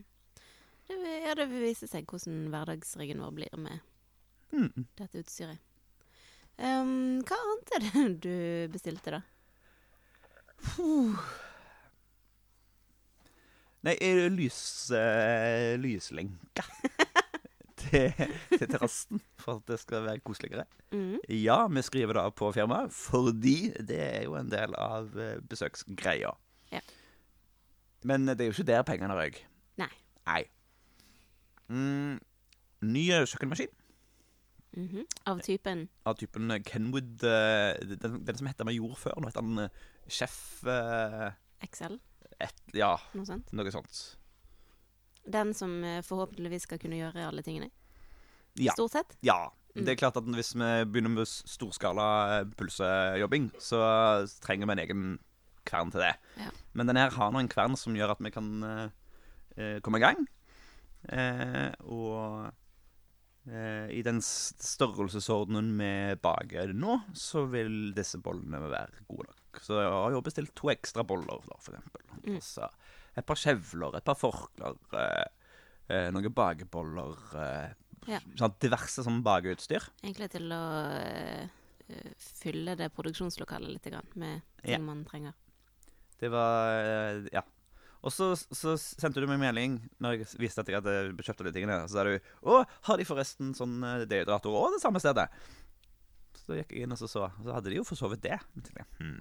[0.88, 3.80] Det vil, ja, det vil vise seg hvordan hverdagsryggen vår blir med
[4.52, 4.88] Mm.
[4.98, 5.60] dette utstyret.
[6.58, 9.22] Um, hva annet er det du bestilte, da?
[13.86, 13.94] Nei,
[14.34, 14.58] lys,
[14.92, 16.66] uh, lyslenke
[17.82, 18.12] til,
[18.54, 20.66] til terrassen, for at det skal være koseligere.
[20.92, 21.18] Mm.
[21.40, 26.32] Ja, vi skriver da på firmaet, fordi det er jo en del av eh, besøksgreia.
[26.74, 26.82] Ja.
[28.08, 29.42] Men det er jo ikke der pengene røyk.
[29.82, 29.90] Nei.
[30.30, 30.44] Nei.
[31.70, 32.18] Mm,
[32.82, 33.76] ny kjøkkenmaskin
[34.78, 35.02] Mhm.
[35.26, 39.16] Av typen av typen Kenwood eh, den, den som heter Major før.
[39.18, 39.64] Nå heter han
[40.06, 41.32] Sjef Chef eh,
[41.66, 41.96] XL,
[42.38, 43.50] et, Ja, noe sånt.
[43.58, 43.98] noe sånt.
[45.30, 47.70] Den som eh, forhåpentligvis skal kunne gjøre alle tingene.
[48.60, 48.74] Ja.
[48.76, 49.18] Stort sett.
[49.26, 49.52] Ja.
[49.76, 49.84] Mm.
[49.86, 52.06] Det er klart at Hvis vi begynner med storskala
[52.40, 53.82] eh, pulsejobbing, så
[54.44, 55.04] trenger vi en egen
[55.70, 56.16] kvern til det.
[56.40, 56.50] Ja.
[56.74, 58.88] Men den her har nå en kvern som gjør at vi kan eh,
[59.58, 60.26] eh, komme i gang.
[61.14, 62.50] Eh, og
[63.48, 65.92] eh, i den størrelsesordenen vi
[66.24, 69.62] baker nå, så vil disse bollene være gode nok.
[69.64, 72.06] Så jeg har jo bestilt to ekstra boller, da, for eksempel.
[72.24, 72.36] Mm.
[72.36, 72.70] Og så
[73.20, 75.28] et par skjevler, et par forkler, eh,
[75.90, 77.16] eh, noen bakeboller.
[77.36, 77.70] Eh,
[78.08, 78.20] Ja.
[78.40, 79.84] sånn diverse sånn bakeutstyr.
[80.02, 80.60] Egentlig til å
[80.98, 81.48] eh,
[81.92, 84.80] eh, fylle det produksjonslokalet litt grann, med ting Ja.
[84.80, 85.34] man trenger.
[86.20, 87.44] Det var eh, Ja.
[88.02, 91.52] Og så, så sendte du meg melding når jeg viste at jeg hadde kjøpt de
[91.52, 91.82] tingene.
[91.90, 95.28] Så sa du 'Å, har de forresten sånn eh, dehydrator òg det samme stedet?'
[96.40, 97.28] Så gikk jeg inn og så så.
[97.44, 98.40] Så hadde de jo for så vidt det.
[98.98, 99.20] Hmm.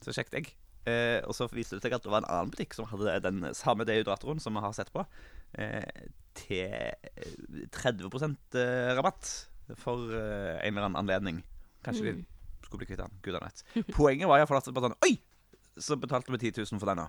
[0.00, 0.54] Så sjekket jeg.
[0.86, 3.40] Eh, og så viste det seg at det var en annen butikk som hadde den
[3.56, 5.06] samme dehydratoren som vi har sett på,
[5.56, 9.30] eh, til eh, 30 eh, rabatt
[9.80, 11.42] for eh, en eller annen anledning.
[11.84, 12.24] Kanskje de Mm.
[12.66, 13.16] skulle bli kvitt den.
[13.22, 13.64] Gudene vet.
[13.96, 15.14] Poenget var iallfall at det bare sånn Oi!
[15.80, 17.02] Så betalte vi 10 000 for den.
[17.04, 17.08] da.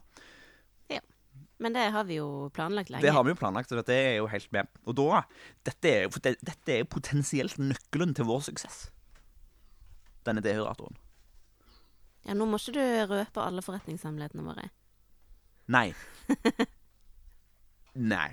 [1.58, 3.00] Men det har vi jo planlagt lenge.
[3.06, 4.68] Det har vi jo planlagt, og dette er jo helt med.
[4.84, 5.22] Og da
[5.64, 8.90] Dette er jo, dette er jo potensielt nøkkelen til vår suksess.
[10.28, 10.98] Denne dehydratoren.
[12.26, 12.82] Ja, nå må ikke du
[13.14, 14.68] røpe alle forretningshemmelighetene våre.
[15.74, 15.88] Nei.
[18.16, 18.28] Nei.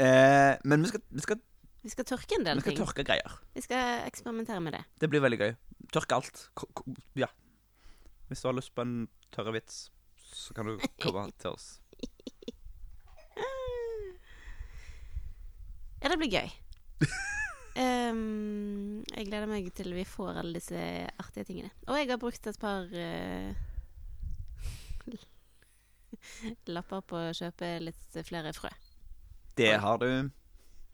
[0.00, 1.40] Eh, men vi skal, vi, skal,
[1.84, 2.82] Vi skal tørke en vi del skal ting.
[2.84, 3.38] tørke greier.
[3.56, 4.82] Vi skal eksperimentere med det.
[5.00, 5.54] Det blir veldig gøy.
[5.96, 6.44] Tørke alt.
[6.54, 7.28] Ko- ko- Ja.
[8.28, 9.90] Hvis du har lyst på en tørre vits,
[10.34, 11.78] så kan du komme til oss.
[16.02, 16.50] Ja, det blir gøy.
[17.80, 20.80] ehm, jeg gleder meg til vi får alle disse
[21.20, 21.70] artige tingene.
[21.88, 23.52] Og jeg har brukt et par uh,
[26.74, 28.72] lapper på å kjøpe litt flere frø.
[29.58, 30.30] Det har du.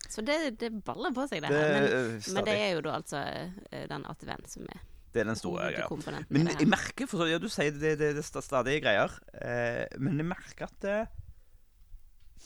[0.09, 1.75] Så det, det baller på seg, det, Det, her.
[1.75, 3.21] Men, eh, men det er jo da altså
[3.71, 6.21] eh, den ATV-en som er det er den store greia.
[6.31, 9.89] Men jeg merker for så, ja, Du sier det, det, det er stadig greier, eh,
[9.99, 10.87] men jeg merker at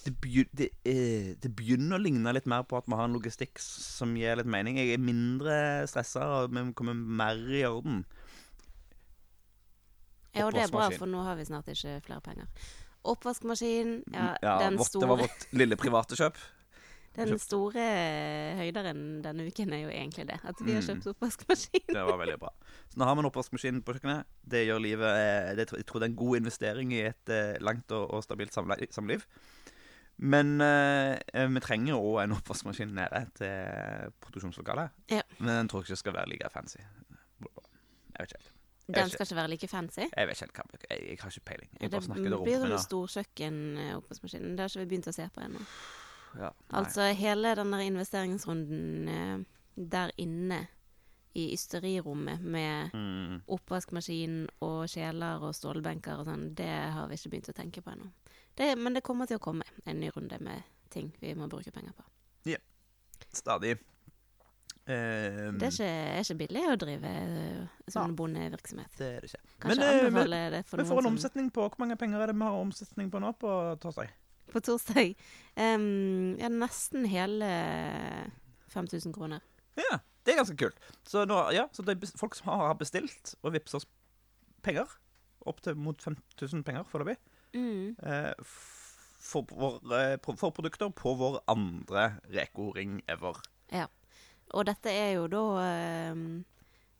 [0.04, 3.58] det det, eh, det begynner å ligne litt mer på at vi har en logistikk
[3.62, 4.76] som gir litt mening.
[4.76, 8.04] Jeg er mindre stressa og vi kommer mer i orden.
[10.34, 12.48] Ja, og det er bra, for nå har vi snart ikke flere penger.
[13.04, 16.36] Oppvaskmaskin, ja, Ja, den, vårt, det var vårt lille private kjøp.
[17.14, 17.82] den store
[18.58, 20.40] høyderen denne uken er jo egentlig det.
[20.42, 20.88] At vi har Mm.
[20.88, 21.86] kjøpt oppvaskmaskin.
[21.86, 22.50] Det var veldig bra.
[22.90, 24.24] Så nå har vi en oppvaskmaskin på kjøkkenet.
[24.42, 27.56] Det gjør livet eh, det, Jeg tror det er en god investering i et eh,
[27.60, 29.22] langt og, stabilt samliv.
[30.16, 34.94] Men eh, eh, vi trenger òg en oppvaskmaskin nede til produksjonslokalet.
[35.10, 35.22] Ja.
[35.38, 36.78] Men den tror jeg ikke skal være like fancy.
[36.78, 38.52] Jeg vet ikke helt.
[38.94, 40.04] Den skal ikke være like fancy.
[40.16, 41.70] Jeg vet ikke helt Jeg, jeg har ikke peiling.
[41.72, 41.90] Jeg Det
[42.44, 42.80] blir sånn meg.
[42.84, 44.50] storkjøkken-oppvaskmaskin.
[44.52, 45.66] Det har ikke vi begynt å se på ennå.
[46.38, 46.50] Ja.
[46.74, 49.38] Altså hele den der investeringsrunden eh,
[49.74, 50.66] der inne
[51.34, 57.32] i ysterirommet med mm, oppvaskmaskin og kjeler og stålbenker og sånn, det har vi ikke
[57.32, 58.10] begynt å tenke på ennå.
[58.56, 61.72] Det- Men det kommer til å komme en ny runde med ting vi må bruke
[61.72, 62.04] penger på.
[62.44, 62.56] Ja.
[63.32, 63.78] Stadig.
[64.86, 68.14] Um, Det er ikke, er ikke billig å drive eh, sånn Ja.
[68.18, 68.96] bondevirksomhet.
[68.98, 69.40] det er det ikke.
[69.60, 70.10] Kanskje Men, eh,
[70.50, 72.52] vi- det for Vi får en omsetning på Hvor mange penger er det vi har
[72.52, 74.10] omsetning på nå på torsdag?
[74.52, 75.16] På torsdag
[75.56, 78.30] um, ja, nesten hele
[78.68, 79.40] 5000 kroner.
[79.76, 80.76] Ja, det er ganske kult.
[81.06, 83.86] Så, nå, ja, så det er folk som har bestilt og vippser oss
[84.62, 84.86] penger,
[85.46, 87.16] opp til mot 5000 penger foreløpig,
[87.54, 87.96] Mm.
[88.02, 88.32] eh,
[89.24, 93.40] for, vår, eh, for produkter på vår andre Reko-ring ever.
[93.72, 93.86] Ja.
[94.54, 95.44] Og dette er jo da
[96.12, 96.44] um,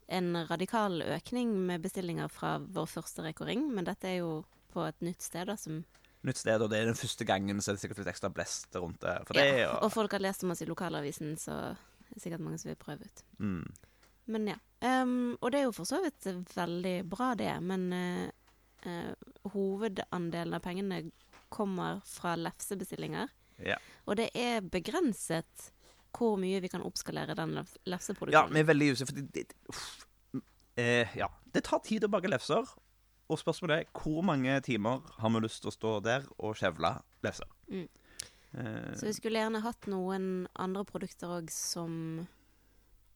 [0.08, 5.04] en radikal økning med bestillinger fra vår første Reko-ring, men dette er jo på et
[5.04, 5.84] nytt sted, da, som
[6.24, 8.72] Nytt sted, og det er den første gangen, så er det sikkert litt ekstra blest
[8.80, 9.12] rundt det.
[9.36, 12.44] Det ja, og, Og folk har lest om oss i lokalavisen, så det er sikkert
[12.46, 13.24] mange som vil prøve ut.
[13.44, 13.66] mm,
[14.32, 14.56] Men ja.
[14.80, 16.24] Um, og det er jo for så vidt
[16.56, 18.32] veldig bra, det, men eh,
[18.86, 19.12] eh,
[19.54, 21.02] hovedandelen av pengene
[21.54, 23.28] kommer fra lefsebestillinger.
[23.64, 23.76] ja.
[24.06, 25.70] Og det er begrenset
[26.14, 27.56] hvor mye vi kan oppskalere den
[27.88, 28.32] lefseproduksjonen.
[28.32, 30.42] ja, vi er veldig usikre, for det, det.
[30.76, 31.28] Eh, ja.
[31.54, 32.68] det tar tid å bake lefser.
[33.30, 36.90] Og spørsmålet er hvor mange timer har vi lyst til å stå der og skjevle
[37.24, 37.48] lefser?
[37.72, 37.86] Mm.
[38.54, 42.26] Eh, Så vi skulle gjerne hatt noen andre produkter òg som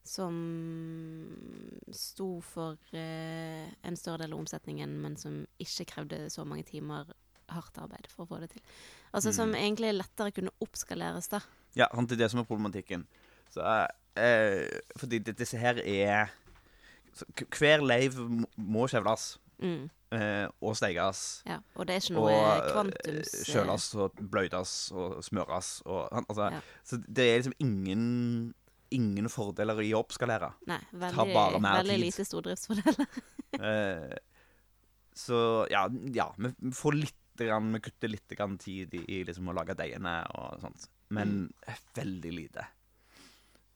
[0.04, 0.34] Som
[1.94, 7.11] sto for eh, en større del av omsetningen, men som ikke krevde så mange timer
[7.48, 8.62] hardt arbeid for å få det til.
[9.16, 9.54] Altså som Mm.
[9.56, 11.40] egentlig lettere kunne oppskaleres, da.
[11.76, 13.06] Ja, sant, det er det som er problematikken.
[13.50, 13.61] Så,
[14.16, 16.30] eh, fordi det, disse her er
[17.14, 17.24] så,
[17.58, 18.12] Hver leiv
[18.58, 19.38] må- kjevles.
[19.61, 21.42] Mm, eh, og stekes.
[21.46, 21.58] ja.
[21.74, 23.34] Og det er ikke noe Og eh, kvantums...
[23.34, 25.82] eh, kjøles og bløtes og smøres.
[25.87, 26.61] Og, altså, Ja.
[26.84, 28.54] Så det er liksom ingen,
[28.94, 30.51] ingen fordeler i å oppskalere.
[30.70, 33.09] Nei, veldig, veldig lite stordriftsfordeler.
[33.59, 34.12] Eh,
[35.16, 35.38] så
[35.72, 39.55] ja, ja, vi får litt grann, Vi kutter litt grann tid i, i liksom å
[39.57, 40.85] lage deigene og sånt.
[41.16, 41.46] Men
[41.96, 42.66] veldig lite.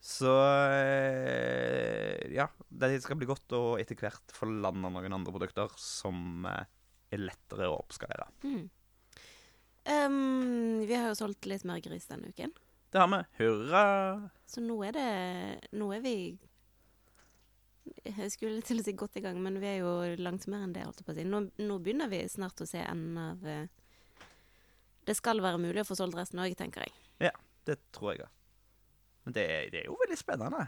[0.03, 0.29] Så
[0.69, 2.49] eh, ja.
[2.67, 6.65] Det skal bli godt å etter hvert få landa noen andre produkter som eh,
[7.13, 8.27] er lettere å oppskalere.
[8.43, 8.65] Mm.
[9.83, 12.51] Um, vi har jo solgt litt mer gris denne uken.
[12.93, 13.19] Det har vi.
[13.39, 13.85] Hurra!
[14.45, 15.05] Så nå er det
[15.73, 16.15] Nå er vi
[18.05, 20.75] Jeg skulle til å si godt i gang, men vi er jo langt mer enn
[20.75, 20.83] det.
[20.85, 21.25] holdt jeg på å si.
[21.27, 23.65] Nå, nå begynner vi snart å se enden av eh,
[25.09, 26.93] Det skal være mulig å få solgt resten òg, tenker jeg.
[27.29, 27.33] Ja,
[27.65, 28.31] Det tror jeg òg.
[29.25, 30.67] Men det, det er jo veldig spennende.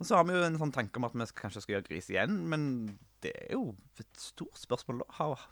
[0.00, 2.08] Og så har vi jo en sånn tanke om at vi kanskje skal gjøre gris
[2.08, 2.62] igjen, men
[3.20, 5.02] det er jo et stort spørsmål.
[5.18, 5.42] Har,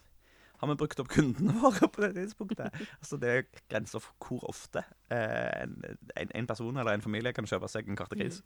[0.58, 2.74] har vi brukt opp kundene våre på det tidspunktet?
[2.98, 5.76] altså Det er grenser for hvor ofte eh, en,
[6.16, 8.42] en, en person eller en familie kan kjøpe seg en kartegris.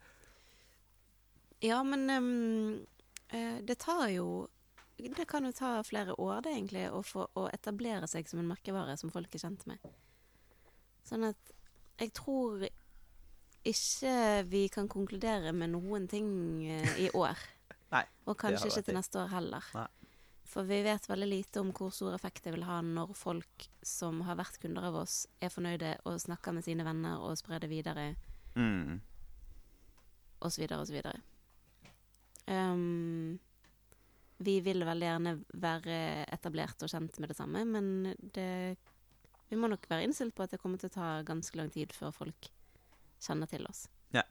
[1.62, 2.10] Ja, men
[3.30, 4.48] eh, det tar jo
[4.98, 8.50] Det kan jo ta flere år, det, egentlig, å, få, å etablere seg som en
[8.50, 9.82] merkevare som folk er kjent med.
[11.08, 11.52] Sånn at
[11.98, 12.62] jeg tror
[13.66, 14.12] ikke
[14.50, 16.28] vi kan konkludere med noen ting
[16.66, 17.40] eh, i år.
[17.94, 19.66] Nei, Og kanskje ikke til neste år heller.
[19.74, 19.88] Nei.
[20.52, 24.18] For vi vet veldig lite om hvor stor effekt det vil ha når folk som
[24.26, 27.70] har vært kunder av oss, er fornøyde og snakker med sine venner og sprer det
[27.72, 28.10] videre
[28.52, 28.98] Mm.
[30.44, 30.66] osv.
[30.76, 30.98] osv.
[32.52, 33.38] Um,
[34.42, 35.96] vi vil veldig gjerne være
[36.34, 38.76] etablert og kjent med det samme, men det,
[39.48, 41.94] vi må nok være innstilt på at det kommer til å ta ganske lang tid
[41.96, 42.50] før folk
[43.22, 43.86] kjenner til oss.
[44.12, 44.26] Ja,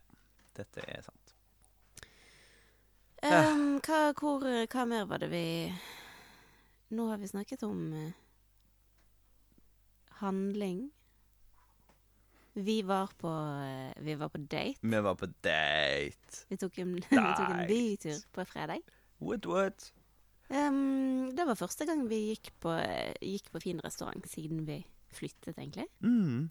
[0.54, 1.34] Dette er sant.
[3.24, 5.46] Um, hva, hvor, hva mer var det vi
[6.92, 8.12] Nå har vi snakket om eh,
[10.22, 10.90] handling.
[12.54, 13.32] Vi var på
[13.64, 14.80] eh, Vi var på date.
[14.82, 16.46] Vi var på date.
[16.50, 17.68] Vi tok en, vi tok en Date.
[17.70, 18.82] bytur på fredag.
[19.22, 19.92] What, what?
[20.52, 22.74] Um, det var første gang vi gikk på,
[23.24, 24.82] gikk på fin restaurant siden vi
[25.16, 25.86] flyttet, egentlig.
[26.04, 26.50] Mm.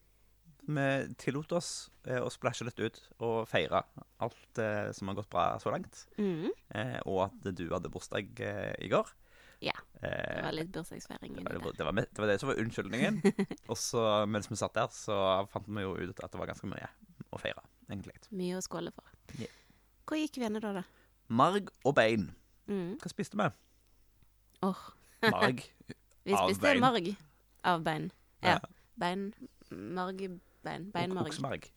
[0.70, 0.86] Vi
[1.20, 3.82] tillot oss eh, å splæsje litt ut og feire
[4.22, 6.06] alt eh, som har gått bra så langt.
[6.16, 6.48] Mm.
[6.72, 9.10] Eh, og at du hadde bursdag eh, i går.
[9.64, 9.76] Ja.
[10.00, 12.56] Det Eh, var litt bursdagsfeiring det, inni det, var, med- det var det som var
[12.62, 13.18] unnskyldningen.
[13.70, 15.16] og så mens vi satt der, så
[15.52, 16.88] fant vi jo ut at det var ganske mye
[17.30, 17.60] å feire,
[17.90, 18.16] egentlig.
[18.32, 19.04] Mye å skåle for.
[19.36, 19.52] Yeah.
[20.08, 20.84] Hvor gikk vi henne da, da?
[21.28, 22.30] Marg og bein.
[22.66, 22.96] Mm.
[23.02, 23.50] Hva spiste vi?
[24.66, 24.80] Åh,
[25.30, 25.60] Marg.
[26.24, 26.80] vi Av spiste bein.
[26.80, 27.12] marg
[27.68, 28.08] av bein.
[28.40, 28.56] Ja.
[28.56, 28.58] Ja.
[29.00, 29.28] Bein,
[29.70, 30.40] margbein,
[30.88, 31.28] og beinmarg.
[31.30, 31.68] Oksemarg.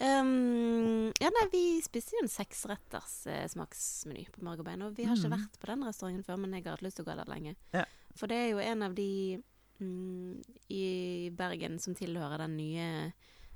[0.00, 4.82] Um, ja, nei, vi spiste jo en seksretters eh, smaksmeny på marg og bein.
[4.84, 5.38] Og vi har ikke Mhm.
[5.38, 7.54] vært på den restauranten før, men jeg har hatt lyst til å gå der lenge.
[7.72, 7.84] Ja.
[8.14, 9.42] For det er jo en av de
[9.80, 13.12] mm, i Bergen som tilhører den nye,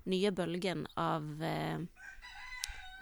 [0.07, 1.79] nye bølgen av eh,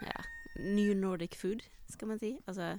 [0.03, 0.21] ja,
[0.59, 2.41] New Nordic food, skal man si.
[2.47, 2.79] Altså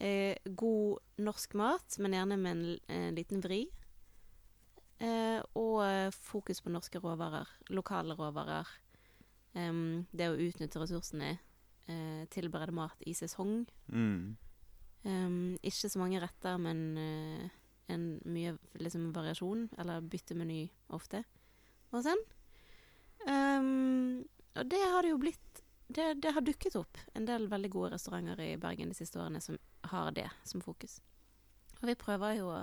[0.00, 3.64] eh, god norsk mat, men gjerne med en, en liten vri.
[5.00, 8.66] Eh, og eh, fokus på norske råvarer, lokale råvarer.
[9.58, 11.32] Em, det å utnytte ressursene,
[11.88, 13.62] uh, tilberede mat i sesong.
[13.90, 14.36] Mm.
[15.08, 17.58] Um, ikke så mange retter, men uh,
[17.92, 21.24] en mye liksom, variasjon, eller byttemeny ofte.
[21.90, 22.20] Og sånn.
[23.26, 24.26] Um,
[24.58, 27.94] og det har det jo blitt det, det har dukket opp en del veldig gode
[27.94, 29.56] restauranter i Bergen de siste årene som
[29.88, 30.98] har det som fokus.
[31.80, 32.58] Og vi prøver jo å,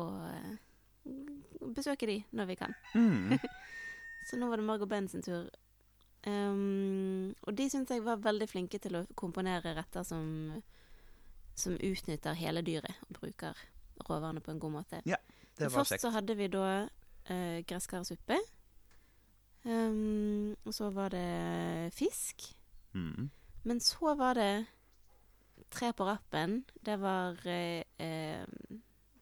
[0.00, 0.54] å eh,
[1.76, 2.76] besøke de når vi kan.
[2.94, 3.36] Mm.
[4.30, 5.48] Så nå var det Margot Benn sin tur.
[6.26, 10.26] Um, og de syns jeg var veldig flinke til å komponere retter som,
[11.56, 13.56] som utnytter hele dyret og bruker
[14.06, 15.00] råvarene på en god måte.
[15.08, 15.16] Ja,
[15.56, 16.04] Det var først kjekt.
[16.04, 18.36] så hadde vi da uh, gresskarsuppe.
[19.64, 22.46] Um, og så var det fisk.
[22.96, 23.30] Mm.
[23.64, 24.66] Men så var det
[25.70, 26.62] tre på rappen.
[26.84, 28.44] Det var uh, eh,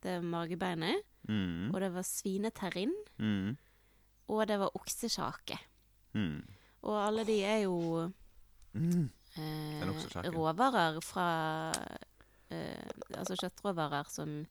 [0.03, 1.75] det magebeinet, Mm.
[1.75, 3.57] og det var svineterrin, Mm.
[4.29, 5.59] Og det var oksekjake.
[6.15, 6.41] Mm.
[6.89, 8.09] Og alle de er jo
[8.79, 9.09] Mm.
[9.37, 11.73] eh, råvarer fra
[12.51, 14.47] eh, Altså kjøttråvarer som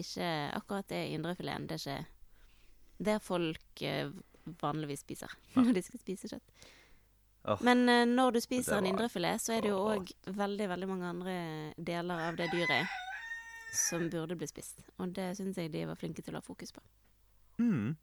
[0.00, 1.68] ikke akkurat er indrefileten.
[1.68, 2.06] Det er ikke
[2.98, 4.10] det folk eh,
[4.62, 6.64] vanligvis spiser når de skal spise kjøtt.
[7.44, 8.82] Oh, Men eh, når du spiser var...
[8.82, 10.34] en indrefilet, så er det jo òg oh.
[10.38, 11.36] veldig, veldig mange andre
[11.76, 12.98] deler av det dyret
[13.74, 14.82] som burde bli spist.
[15.00, 16.82] Og det syns jeg de var flinke til å ha fokus på.
[17.58, 17.94] Mm.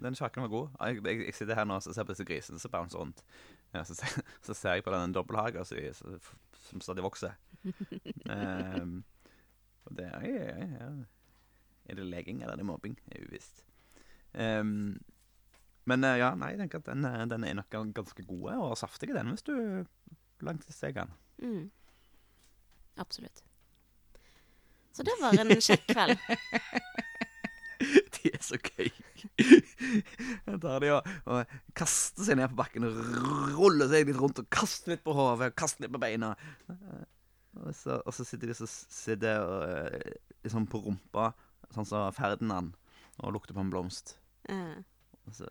[0.00, 0.68] Den sjakken var god.
[0.80, 3.22] Jeg, jeg, jeg sitter her nå og ser på disse grisene som bouncer rundt.
[3.74, 7.36] Ja, så, ser, så ser jeg på den dobbelthaga som, stadig vokser.
[7.64, 9.02] um,
[9.84, 11.00] og det er, er, er,
[11.90, 12.96] Er det leging eller er det mobbing?
[13.06, 13.64] Det er uvisst.
[14.32, 15.00] Um,
[15.90, 18.78] men eh, ja, nei, jeg tenker at den, eh, den er nok ganske god og
[18.78, 19.54] saftig, den, hvis du
[20.44, 21.14] langtidssteker den.
[21.42, 21.70] Mm.
[23.00, 23.42] Absolutt.
[24.92, 26.18] Så det var en kjekk kveld.
[28.22, 28.90] De er så gøy.
[29.40, 32.98] Jeg tar de og, og kaster seg ned på bakken og
[33.56, 36.34] ruller seg litt rundt og kaster litt på hodet og kaster litt på beina.
[37.60, 41.30] Og så, og så sitter de så sitter og, eh, liksom på rumpa,
[41.74, 42.76] sånn som Ferdinand,
[43.20, 44.14] og lukter på en blomst.
[44.48, 44.84] Mm.
[45.26, 45.48] Og så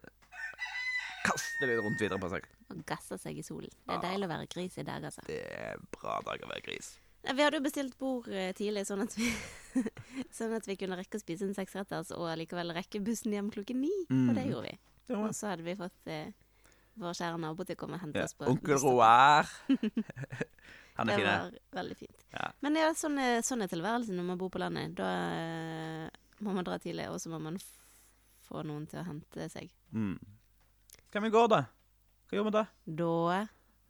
[1.26, 2.48] kaster de rundt videre på seg.
[2.70, 3.72] og gasser seg i solen.
[3.86, 5.26] Det er deilig å være gris i dag, altså.
[5.28, 6.94] Det er bra dag å være gris.
[7.24, 9.28] Vi hadde jo bestilt bord eh, tidlig, sånn at vi,
[10.38, 13.82] sånn at vi kunne rekke å spise en seksretters og likevel rekke bussen hjem klokken
[13.84, 13.92] ni.
[14.10, 14.52] Og det Mm.
[14.54, 14.78] gjorde vi.
[15.10, 15.18] Ja.
[15.26, 16.32] Og så hadde vi fått eh,
[17.00, 18.28] vår kjære nabo til å komme og hente ja.
[18.30, 18.78] oss på Onkel.
[18.84, 19.50] Roar.
[21.00, 21.26] Han er fin.
[21.26, 22.24] Det var veldig fint.
[22.34, 22.48] Ja.
[22.66, 24.96] Men ja, sånn er, sånn er tilværelsen når man bor på landet.
[25.00, 26.08] Da eh,
[26.44, 27.60] må man dra tidlig, og så må man
[28.50, 29.70] få noen til å hente seg.
[29.96, 30.18] Mm.
[31.12, 31.64] Kan vi gå, da?
[32.30, 32.66] Hva gjør vi da?
[33.00, 33.14] Da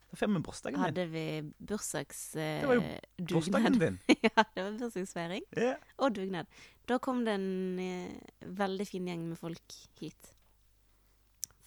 [0.10, 0.82] Da feirer vi bursdagen din.
[0.84, 1.24] hadde vi
[1.70, 2.62] bursdagsdugnad.
[2.62, 3.99] Det var jo Eh, Bursdagen din.
[4.26, 5.78] ja, det var bursdagsfeiring Yeah.
[5.97, 6.47] og dugnad.
[6.89, 10.32] Da kom det en eh, veldig fin gjeng med folk hit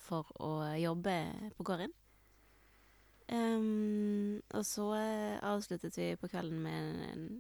[0.03, 1.15] for å jobbe
[1.57, 1.93] på gården.
[3.33, 6.99] Um, og så eh, avsluttet vi på kvelden med en,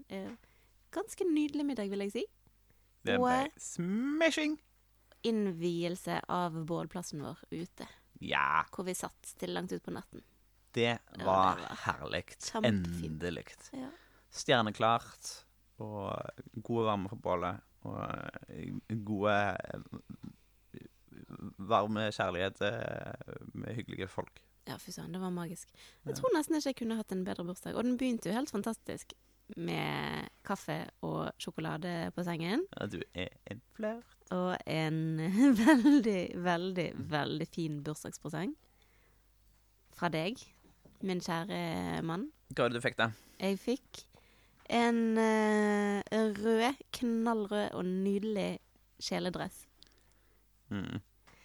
[0.09, 0.53] en eh,
[0.95, 2.23] ganske nydelig middag, vil jeg si.
[3.05, 4.55] Det Og- ble smashing.
[5.27, 7.87] Innvielse av bålplassen vår ute,
[8.23, 10.23] Ja, hvor vi satt til langt utpå natten.
[10.75, 12.25] Det var var herlig.
[12.65, 13.47] Endelig.
[13.77, 13.91] Ja.
[14.33, 15.33] Stjerneklart
[15.83, 16.15] og
[16.63, 17.61] gode varme for bålet.
[17.83, 17.99] Og
[18.49, 19.81] eh, gode eh,
[21.59, 24.43] Varme kjærlighet eh, med hyggelige folk.
[24.69, 25.73] Ja, fy søren, det var magisk.
[26.07, 27.75] Jeg tror nesten ikke jeg kunne hatt en bedre bursdag.
[27.75, 29.15] Og den begynte jo helt fantastisk
[29.57, 32.63] med kaffe og sjokolade på sengen.
[32.79, 34.15] Ja, du er en flørt.
[34.33, 35.19] Og en
[35.67, 38.55] veldig, veldig, veldig fin bursdagspresang
[39.99, 40.41] fra deg,
[41.07, 42.29] min kjære mann.
[42.53, 43.11] Hva var det du fikk, da?
[43.43, 44.03] Jeg fikk
[44.73, 46.01] en uh,
[46.39, 48.61] rød, knallrød og nydelig
[49.03, 49.67] kjeledress.
[50.71, 51.01] Mm.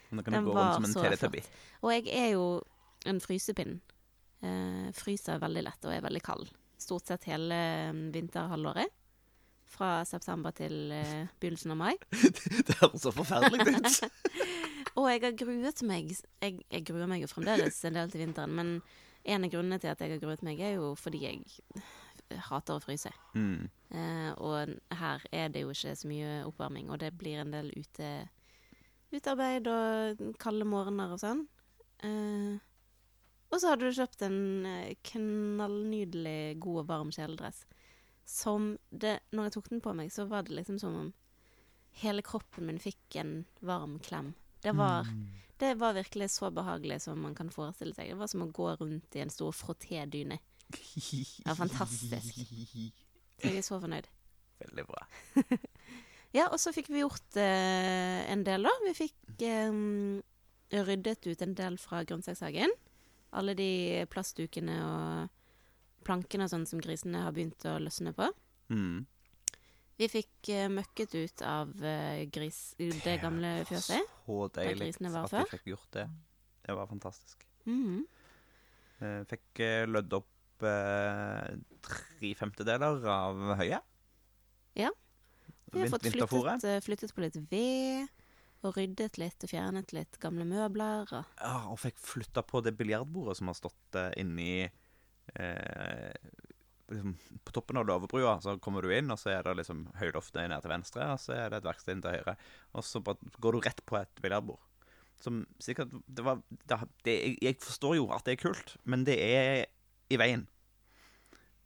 [0.10, 1.50] Den, Den gå var så flott.
[1.82, 2.46] Og jeg er jo
[3.06, 3.80] en frysepinn.
[4.44, 6.48] Uh, fryser veldig lett og er veldig kald.
[6.78, 7.58] Stort sett hele
[7.92, 8.94] mm, vinterhalvåret.
[9.68, 11.96] Fra september til uh, begynnelsen av mai.
[12.68, 14.06] det høres så forferdelig ut.
[14.98, 18.56] Og jeg har gruet meg jeg, jeg gruer meg jo fremdeles en del til vinteren,
[18.58, 18.72] men
[19.28, 21.44] en av grunnene til at jeg har gruet meg, er jo fordi jeg
[22.48, 23.12] hater å fryse.
[23.36, 23.68] Mm.
[23.90, 27.72] Eh, og her er det jo ikke så mye oppvarming, og det blir en del
[27.76, 28.10] ute,
[29.14, 31.46] utearbeid og kalde morgener og sånn.
[32.06, 32.58] Eh,
[33.48, 37.64] og så hadde du kjøpt en eh, knallnydelig god og varm kjeledress.
[38.28, 41.14] Som det Når jeg tok den på meg, så var det liksom som om
[42.02, 44.34] hele kroppen min fikk en varm klem.
[44.62, 45.08] Det var,
[45.62, 48.12] det var virkelig så behagelig som man kan forestille seg.
[48.12, 50.40] Det var som å gå rundt i en stor frottédyne.
[51.46, 52.42] var fantastisk.
[53.38, 54.10] Så jeg er så fornøyd.
[54.66, 55.08] Veldig bra.
[56.36, 58.72] Ja, og så fikk vi gjort eh, en del, da.
[58.84, 59.78] Vi fikk eh,
[60.84, 62.74] ryddet ut en del fra grønnsakshagen.
[63.40, 63.70] Alle de
[64.12, 68.28] plastdukene og plankene og sånn som grisene har begynt å løsne på.
[68.72, 69.06] Mm.
[69.98, 74.17] Vi fikk eh, møkket ut av eh, gris, det gamle fjøset.
[74.28, 76.08] Så deilig at vi fikk gjort det.
[76.68, 77.46] Det var fantastisk.
[77.66, 78.06] Mhm.
[79.00, 81.52] Eh, Fikk eh, lødd opp eh,
[81.86, 83.84] tre femtedeler av høyet.
[84.76, 84.90] Ja.
[85.72, 88.08] Vi har fått flyttet, eh, flyttet på litt ved,
[88.66, 91.06] og ryddet litt og fjernet litt gamle møbler.
[91.14, 94.66] Og Ja, og fikk flytta på det biljardbordet som har stått inni
[95.36, 96.14] eh,
[96.92, 100.50] liksom, På toppen av låvebrua så kommer du inn, og så er det liksom høyloftet
[100.52, 102.36] ned til venstre, og så er det et verksted inn til høyre.
[102.78, 104.62] Og så går du rett på et biljardbord.
[105.18, 106.78] Som sikkert Det var det,
[107.08, 109.66] det, jeg, forstår jo at det er kult, men det er
[110.14, 110.46] i veien.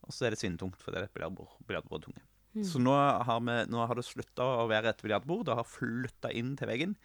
[0.07, 1.57] Og så er det svintungt, for det er et biljardbord.
[1.67, 2.23] Biljardbord tunge.
[2.55, 2.63] Mm.
[2.67, 5.45] Så nå har, vi, nå har det slutta å være et biljardbord.
[5.47, 6.95] Det har flytta inn til veggen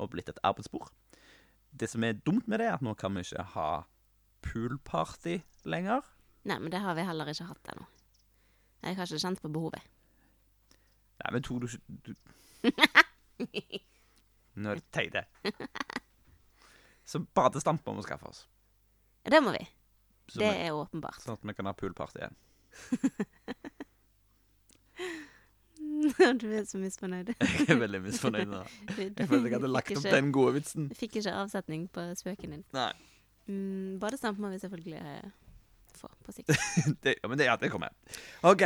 [0.00, 0.90] og blitt et arbeidsbord.
[1.72, 3.70] Det som er dumt med det, er at nå kan vi ikke ha
[4.44, 5.38] poolparty
[5.70, 6.04] lenger.
[6.44, 7.84] Nei, men det har vi heller ikke hatt ennå.
[8.82, 9.82] Jeg har ikke kjent på behovet.
[11.22, 12.12] Nei, men tror du ikke du...
[14.62, 15.20] Nå er det teite.
[17.08, 18.40] Så badestamp må vi skaffe oss.
[19.24, 19.62] Ja, det må vi.
[20.32, 21.20] Så Det vi, er åpenbart.
[21.22, 22.36] sånn at vi kan ha poolparty igjen.
[26.42, 27.28] du er så misfornøyd.
[27.40, 28.60] Jeg er veldig misfornøyd nå.
[28.88, 30.82] Jeg følte jeg hadde lagt opp ikke- den gode vitsen.
[30.98, 32.64] Fikk ikke avsetning på spøken din.
[32.76, 32.90] Nei.
[33.50, 35.02] Mm, badestamp må vi selvfølgelig
[36.02, 36.52] få på sikt.
[37.02, 37.94] Det, ja, men det, ja, det kommer.
[38.46, 38.64] OK.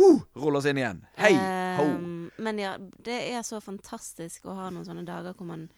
[0.00, 1.04] Uh, Rull oss inn igjen.
[1.18, 1.32] Hei
[1.78, 1.86] ho.
[1.86, 5.68] Um, men ja, det er så fantastisk å ha noen sånne dager hvor man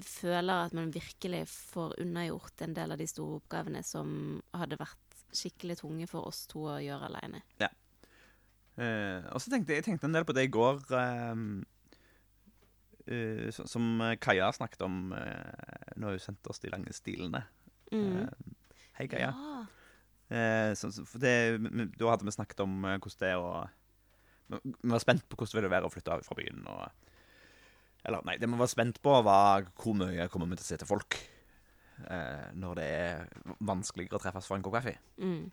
[0.00, 5.18] føler at man virkelig får unnagjort en del av de store oppgavene som hadde vært
[5.36, 7.42] skikkelig tunge for oss to å gjøre alene.
[8.80, 11.60] Uh, og så tenkte jeg, tenkte en del på det i går ehm,
[13.10, 17.40] Uh, Som Kaja snakket om uh, når hun sendte oss de lange stilene.
[17.90, 18.20] Mm.
[18.22, 18.28] Eh,
[19.00, 19.32] hei, Kaja.
[19.32, 19.60] Ja.
[20.30, 21.34] Eh, så, for det,
[21.98, 23.52] da hadde vi snakket om eh, hvordan det er å
[24.50, 26.64] Vi vi var spent på hvordan det ville være å flytte fra byen.
[26.70, 27.10] Og,
[28.08, 30.80] eller nei, det vi var spent på, var hvor mye kommer vi til å se
[30.82, 31.18] til folk
[32.10, 34.96] eh, når det er vanskeligere å treffes for en kopp kaffe.
[35.22, 35.48] Mm.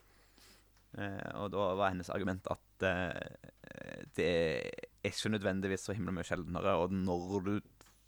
[0.97, 6.25] Eh, og da var hennes argument at eh, det er ikke nødvendigvis så himla mye
[6.27, 7.53] sjeldnere, og når du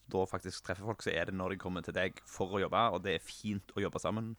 [0.10, 2.82] da faktisk treffer folk, så er det når de kommer til deg for å jobbe,
[2.96, 4.34] og det er fint å jobbe sammen.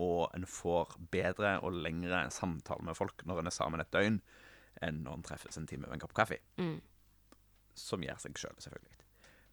[0.00, 4.22] Og en får bedre og lengre samtale med folk når en er sammen et døgn,
[4.82, 6.40] enn når en treffes en time med en kopp kaffe.
[6.56, 6.78] Mm.
[7.78, 8.98] Som gjør seg sjøl, selv, selvfølgelig.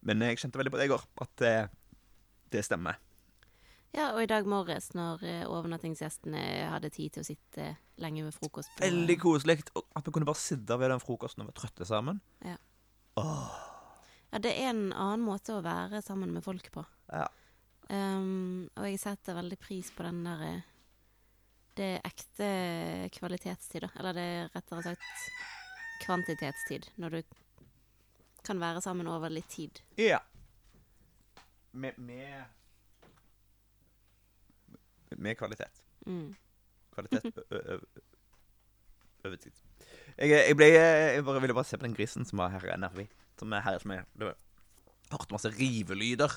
[0.08, 1.54] Men jeg kjente veldig på det i går, at det,
[2.52, 3.00] det stemmer.
[3.92, 7.66] ja, og i dag morges, når eh, overnattingsgjestene hadde tid til å sitte
[8.00, 11.50] lenge ved frokost på Veldig koselig at vi kunne bare sitte ved den frokosten og
[11.50, 12.22] være trøtte sammen.
[12.46, 12.56] Ja,
[14.38, 16.84] det er en annen måte å være sammen med folk på.
[17.10, 17.26] Ja.
[17.90, 20.66] Um, og jeg setter veldig pris på den der eh,
[21.74, 22.50] Det er ekte
[23.16, 23.88] kvalitetstid, da.
[23.98, 25.24] Eller det er rettere sagt
[26.04, 26.86] kvantitetstid.
[27.02, 27.22] Når du
[28.46, 29.82] kan være sammen over litt tid.
[29.98, 30.18] Ja.
[31.72, 32.44] Med, med
[35.16, 35.82] Med kvalitet.
[36.06, 36.34] Mm.
[36.94, 37.42] Kvalitet
[39.24, 39.52] over tid.
[40.18, 42.76] Jeg, jeg, ble, jeg bare ville bare se på den grisen som var her i
[42.76, 43.02] NRV.
[43.40, 44.38] Som er her som er det var
[45.10, 46.34] Hørte masse rivelyder.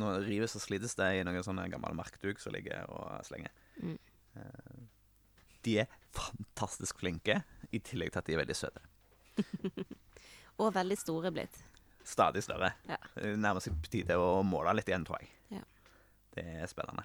[0.00, 3.52] Nå rives og slites det i noen sånne gammel markduk som ligger og slenger.
[3.82, 3.98] Mm.
[4.40, 4.78] Eh,
[5.66, 8.80] De er fantastisk flinke, i tillegg til at de er veldig søte.
[10.60, 11.54] Og veldig store blitt.
[12.04, 12.72] Stadig større.
[12.88, 12.96] Ja.
[13.14, 15.30] Det nærmer seg på tide å måle litt igjen, tror jeg.
[15.58, 15.62] Ja.
[16.34, 17.04] Det er spennende.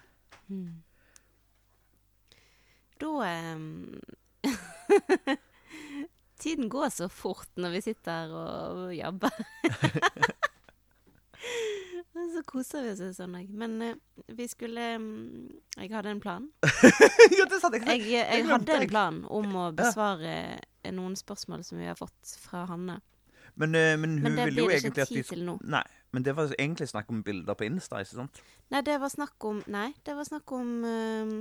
[3.00, 3.12] Da
[3.52, 4.00] um...
[6.36, 9.32] Tiden går så fort når vi sitter og jobber.
[12.16, 13.50] Så koser vi oss en søndag.
[13.52, 13.96] Men eh,
[14.32, 15.50] vi skulle mm,
[15.82, 16.46] Jeg hadde en plan.
[17.38, 17.84] ja, det sa jeg.
[17.86, 20.56] Jeg, jeg jeg hadde en plan om å besvare
[20.96, 23.00] noen spørsmål som vi har fått fra Hanne.
[23.56, 25.44] Men, eh, men hun Men det ville jo blir det egentlig ikke vi tid til
[25.48, 25.58] nå.
[25.64, 28.40] Nei, men det var egentlig snakk om bilder på Insta, ikke sant?
[28.72, 31.36] Nei, det var snakk om Nei, det var snakk om ehm,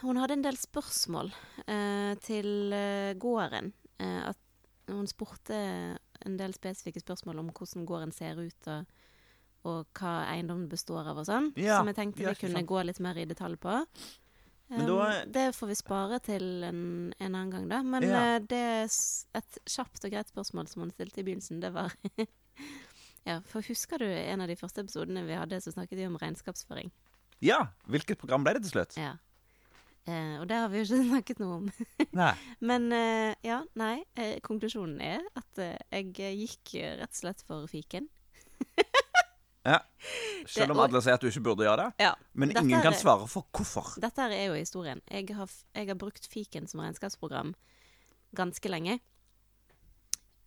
[0.00, 1.32] Hun hadde en del spørsmål
[1.66, 3.72] eh, til eh, gården.
[3.98, 4.38] Eh, at
[4.88, 5.58] hun spurte
[6.26, 8.86] en del spesifikke spørsmål om hvordan gården ser ut, og,
[9.64, 11.52] og hva eiendommen består av og sånn.
[11.56, 12.66] Ja, som jeg tenkte vi ja, kunne sant.
[12.70, 13.76] gå litt mer i detalj på.
[14.70, 16.80] Men Um, da- det får vi spare til en,
[17.18, 17.78] en annen gang, da.
[17.82, 18.18] Men Ja.
[18.36, 18.84] uh, det er
[19.40, 21.94] et kjapt og greit spørsmål som hun stilte i begynnelsen, det var
[23.26, 26.90] Ja, for husker du en av de første episodene vi hadde, så snakket om regnskapsføring?
[27.44, 27.68] Ja!
[27.88, 28.96] Hvilket program ble det til slutt?
[28.96, 29.14] Ja.
[30.06, 31.66] Eh, og det har vi jo ikke snakket noe om.
[32.70, 34.04] Men eh, ja, nei.
[34.14, 38.08] Eh, konklusjonen er at eh, jeg gikk rett og slett for fiken.
[39.68, 39.82] Ja.
[40.48, 42.04] Selv om og- alle sier at du ikke burde gjøre det.
[42.06, 42.14] Ja.
[42.32, 43.90] Men ingen kan svare for hvorfor.
[44.00, 45.02] Dette er jo historien.
[45.12, 47.50] Jeg har, jeg har brukt fiken som regnskapsprogram
[48.38, 48.94] ganske lenge.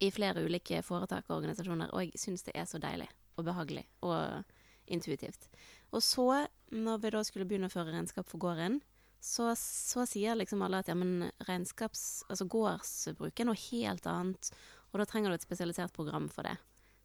[0.02, 3.06] I flere ulike foretak og organisasjoner, og jeg syns det er så deilig
[3.38, 4.42] og behagelig og
[4.90, 5.46] intuitivt.
[5.94, 8.80] Og så, når vi da skulle begynne å føre regnskap for gården,
[9.22, 12.24] så, så sier liksom alle at ja, men regnskaps...
[12.32, 14.50] Altså gårdsbruk er noe helt annet,
[14.90, 16.56] og da trenger du et spesialisert program for det.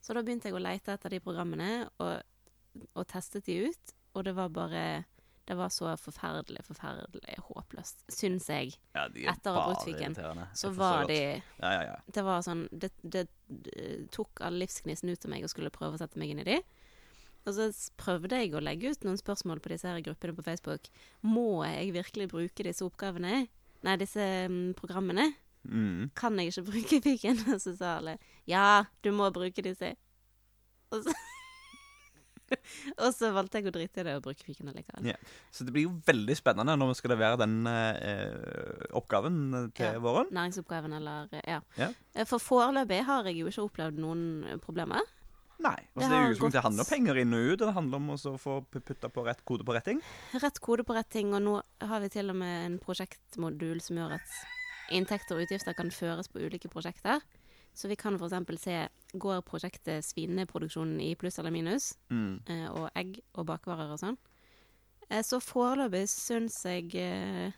[0.01, 2.17] Så da begynte jeg å lete etter de programmene, og,
[2.97, 4.87] og testet de ut, og det var bare
[5.47, 8.73] Det var så forferdelig, forferdelig håpløst, syns jeg.
[8.97, 10.17] Ja, de er Etter å ha brukt fiken.
[10.59, 11.21] Så var de
[11.61, 11.99] Ja, ja, ja.
[12.07, 15.95] Det var sånn Det, det, det tok all livsgnisten ut av meg og skulle prøve
[15.95, 16.57] å sette meg inn i de.
[17.47, 17.69] Og så
[18.01, 20.89] prøvde jeg å legge ut noen spørsmål på disse her gruppene på Facebook.
[21.23, 23.45] Må jeg virkelig bruke disse oppgavene?
[23.87, 25.29] Nei, disse um, programmene?
[25.67, 26.11] Mm.
[26.19, 27.39] Kan jeg ikke bruke fiken?
[27.55, 28.17] Og så sa alle
[28.51, 29.93] ja, du må bruke disse.
[30.95, 31.15] Og så,
[33.03, 35.09] og så valgte jeg å drite i det og bruke fiken allikevel.
[35.11, 35.17] Ja.
[35.55, 39.97] Så det blir jo veldig spennende når vi skal levere den eh, oppgaven eh, til
[39.99, 40.03] Ja.
[40.03, 40.31] våren.
[40.35, 41.61] Næringsoppgaven eller Ja.
[41.79, 41.91] Ja.
[42.15, 45.03] Eh, For foreløpig har jeg jo ikke opplevd noen problemer.
[45.59, 45.77] Nei.
[45.97, 47.59] Altså, Det er det handler om penger inn og ut.
[47.63, 50.03] Det handler om å få pu- putta på rett kode på rett ting.
[50.35, 53.97] Rett kode på rett ting, og nå har vi til og med en prosjektmodul som
[53.97, 54.37] gjør at
[54.93, 57.23] inntekter og utgifter kan føres på ulike prosjekter.
[57.77, 58.61] Så vi kan f.eks.
[58.63, 58.89] se
[59.19, 62.41] går prosjektet svineproduksjonen i pluss eller minus, Mm.
[62.49, 64.17] eh, og egg og bakvarer og sånn.
[65.11, 67.53] Eh, så foreløpig syns jeg eh,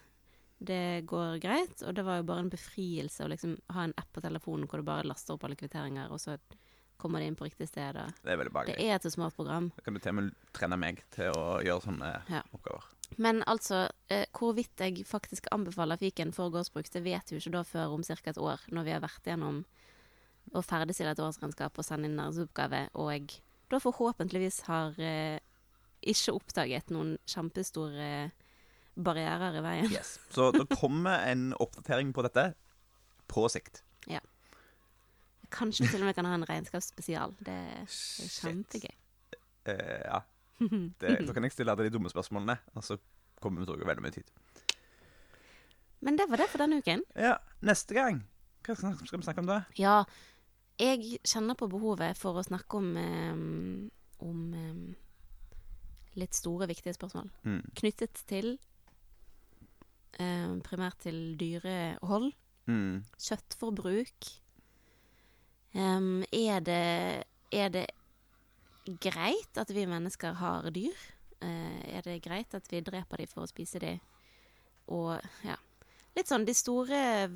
[0.60, 4.10] det går greit, og det var jo bare en befrielse å liksom ha en app
[4.12, 6.36] på telefonen hvor du bare laster opp alle kvitteringer, og så
[6.98, 7.96] kommer de inn på riktig sted.
[7.96, 9.70] Og Det er veldig det er et så smart program.
[9.76, 12.42] Da kan du til og med trene meg til å gjøre sånne Ja.
[12.52, 12.84] oppgaver.
[13.16, 17.62] Men altså, eh, hvorvidt jeg faktisk anbefaler fiken for gårdsbruk, det vet vi ikke da
[17.62, 18.14] før om ca.
[18.26, 19.64] et år, når vi har vært gjennom
[20.54, 23.40] å ferdigstille et årsregnskap og sende inn næringsoppgave, og jeg
[23.70, 25.38] da forhåpentligvis har eh,
[26.02, 28.30] ikke oppdaget noen kjempestore
[28.96, 29.90] barrierer i veien.
[29.92, 30.18] Yes.
[30.30, 32.54] Så det kommer en oppdatering på dette
[33.28, 33.82] på sikt.
[35.54, 37.32] Kanskje vi til og med kan ha en regnskapsspesial.
[37.44, 38.96] Det er kjempegøy.
[39.68, 40.20] Uh, ja.
[41.00, 42.96] Det, da kan jeg stille alle de dumme spørsmålene, og så
[43.38, 44.32] kommer vi til å bruke veldig mye tid.
[46.02, 47.04] Men det var det for denne uken.
[47.18, 47.36] Ja,
[47.66, 48.20] neste gang
[48.66, 49.60] Hva skal vi snakke om da?
[49.78, 50.00] Ja,
[50.78, 53.86] jeg kjenner på behovet for å snakke om, um,
[54.22, 54.82] om um,
[56.18, 57.30] litt store, viktige spørsmål.
[57.46, 57.62] Mm.
[57.80, 58.52] Knyttet til
[60.18, 62.32] um, primært til dyrehold,
[62.68, 62.98] Mm.
[63.16, 64.26] kjøttforbruk.
[65.74, 67.86] Em, er, det, er det
[69.04, 70.96] greit at vi mennesker har dyr?
[71.42, 73.98] Uh, er det greit at vi dreper dem for å spise dem?
[74.88, 75.56] Og ja.
[76.16, 77.28] Litt sånn de store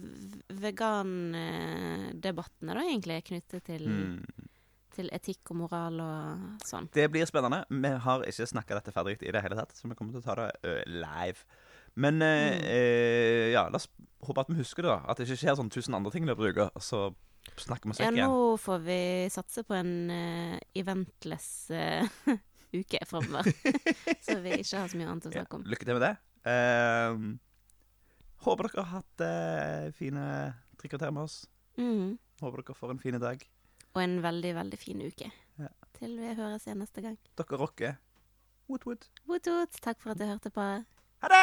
[0.49, 4.25] vegandebattene, da, egentlig, knyttet til, Mm.
[4.93, 6.89] til etikk og moral og sånn.
[6.93, 7.65] Det blir spennende.
[7.71, 10.25] Vi har ikke snakka dette ferdig i det hele tatt, så vi kommer til å
[10.25, 10.51] ta det
[10.87, 11.45] live.
[11.95, 12.63] Men Mm.
[12.65, 13.89] eh, ja, la oss
[14.23, 15.03] håpe at vi husker det, da.
[15.09, 17.15] At det ikke skjer sånn tusen andre ting vi og så
[17.63, 18.99] snakker med oss Ja, nå får vi
[19.33, 22.07] satse på en uh, eventless uh,
[22.79, 23.49] uke framover.
[24.27, 25.65] så vi ikke har så mye annet å snakke om.
[25.69, 26.15] lykke til med det.
[26.47, 27.13] Uh,
[28.47, 30.25] håper dere har hatt uh, fine
[30.81, 31.43] tre kvarter med oss.
[31.79, 32.17] Mhm.
[32.43, 33.45] Håper dere får en fin dag.
[33.93, 35.29] Og en veldig, veldig fin uke.
[35.61, 35.69] Ja.
[35.99, 37.19] Til vi høres igjen neste gang.
[37.39, 38.01] Dere rocker.
[38.71, 39.11] Woot woot.
[39.29, 39.81] Woot woot.
[39.85, 40.65] Takk for at du hørte på.
[41.23, 41.43] Ha det!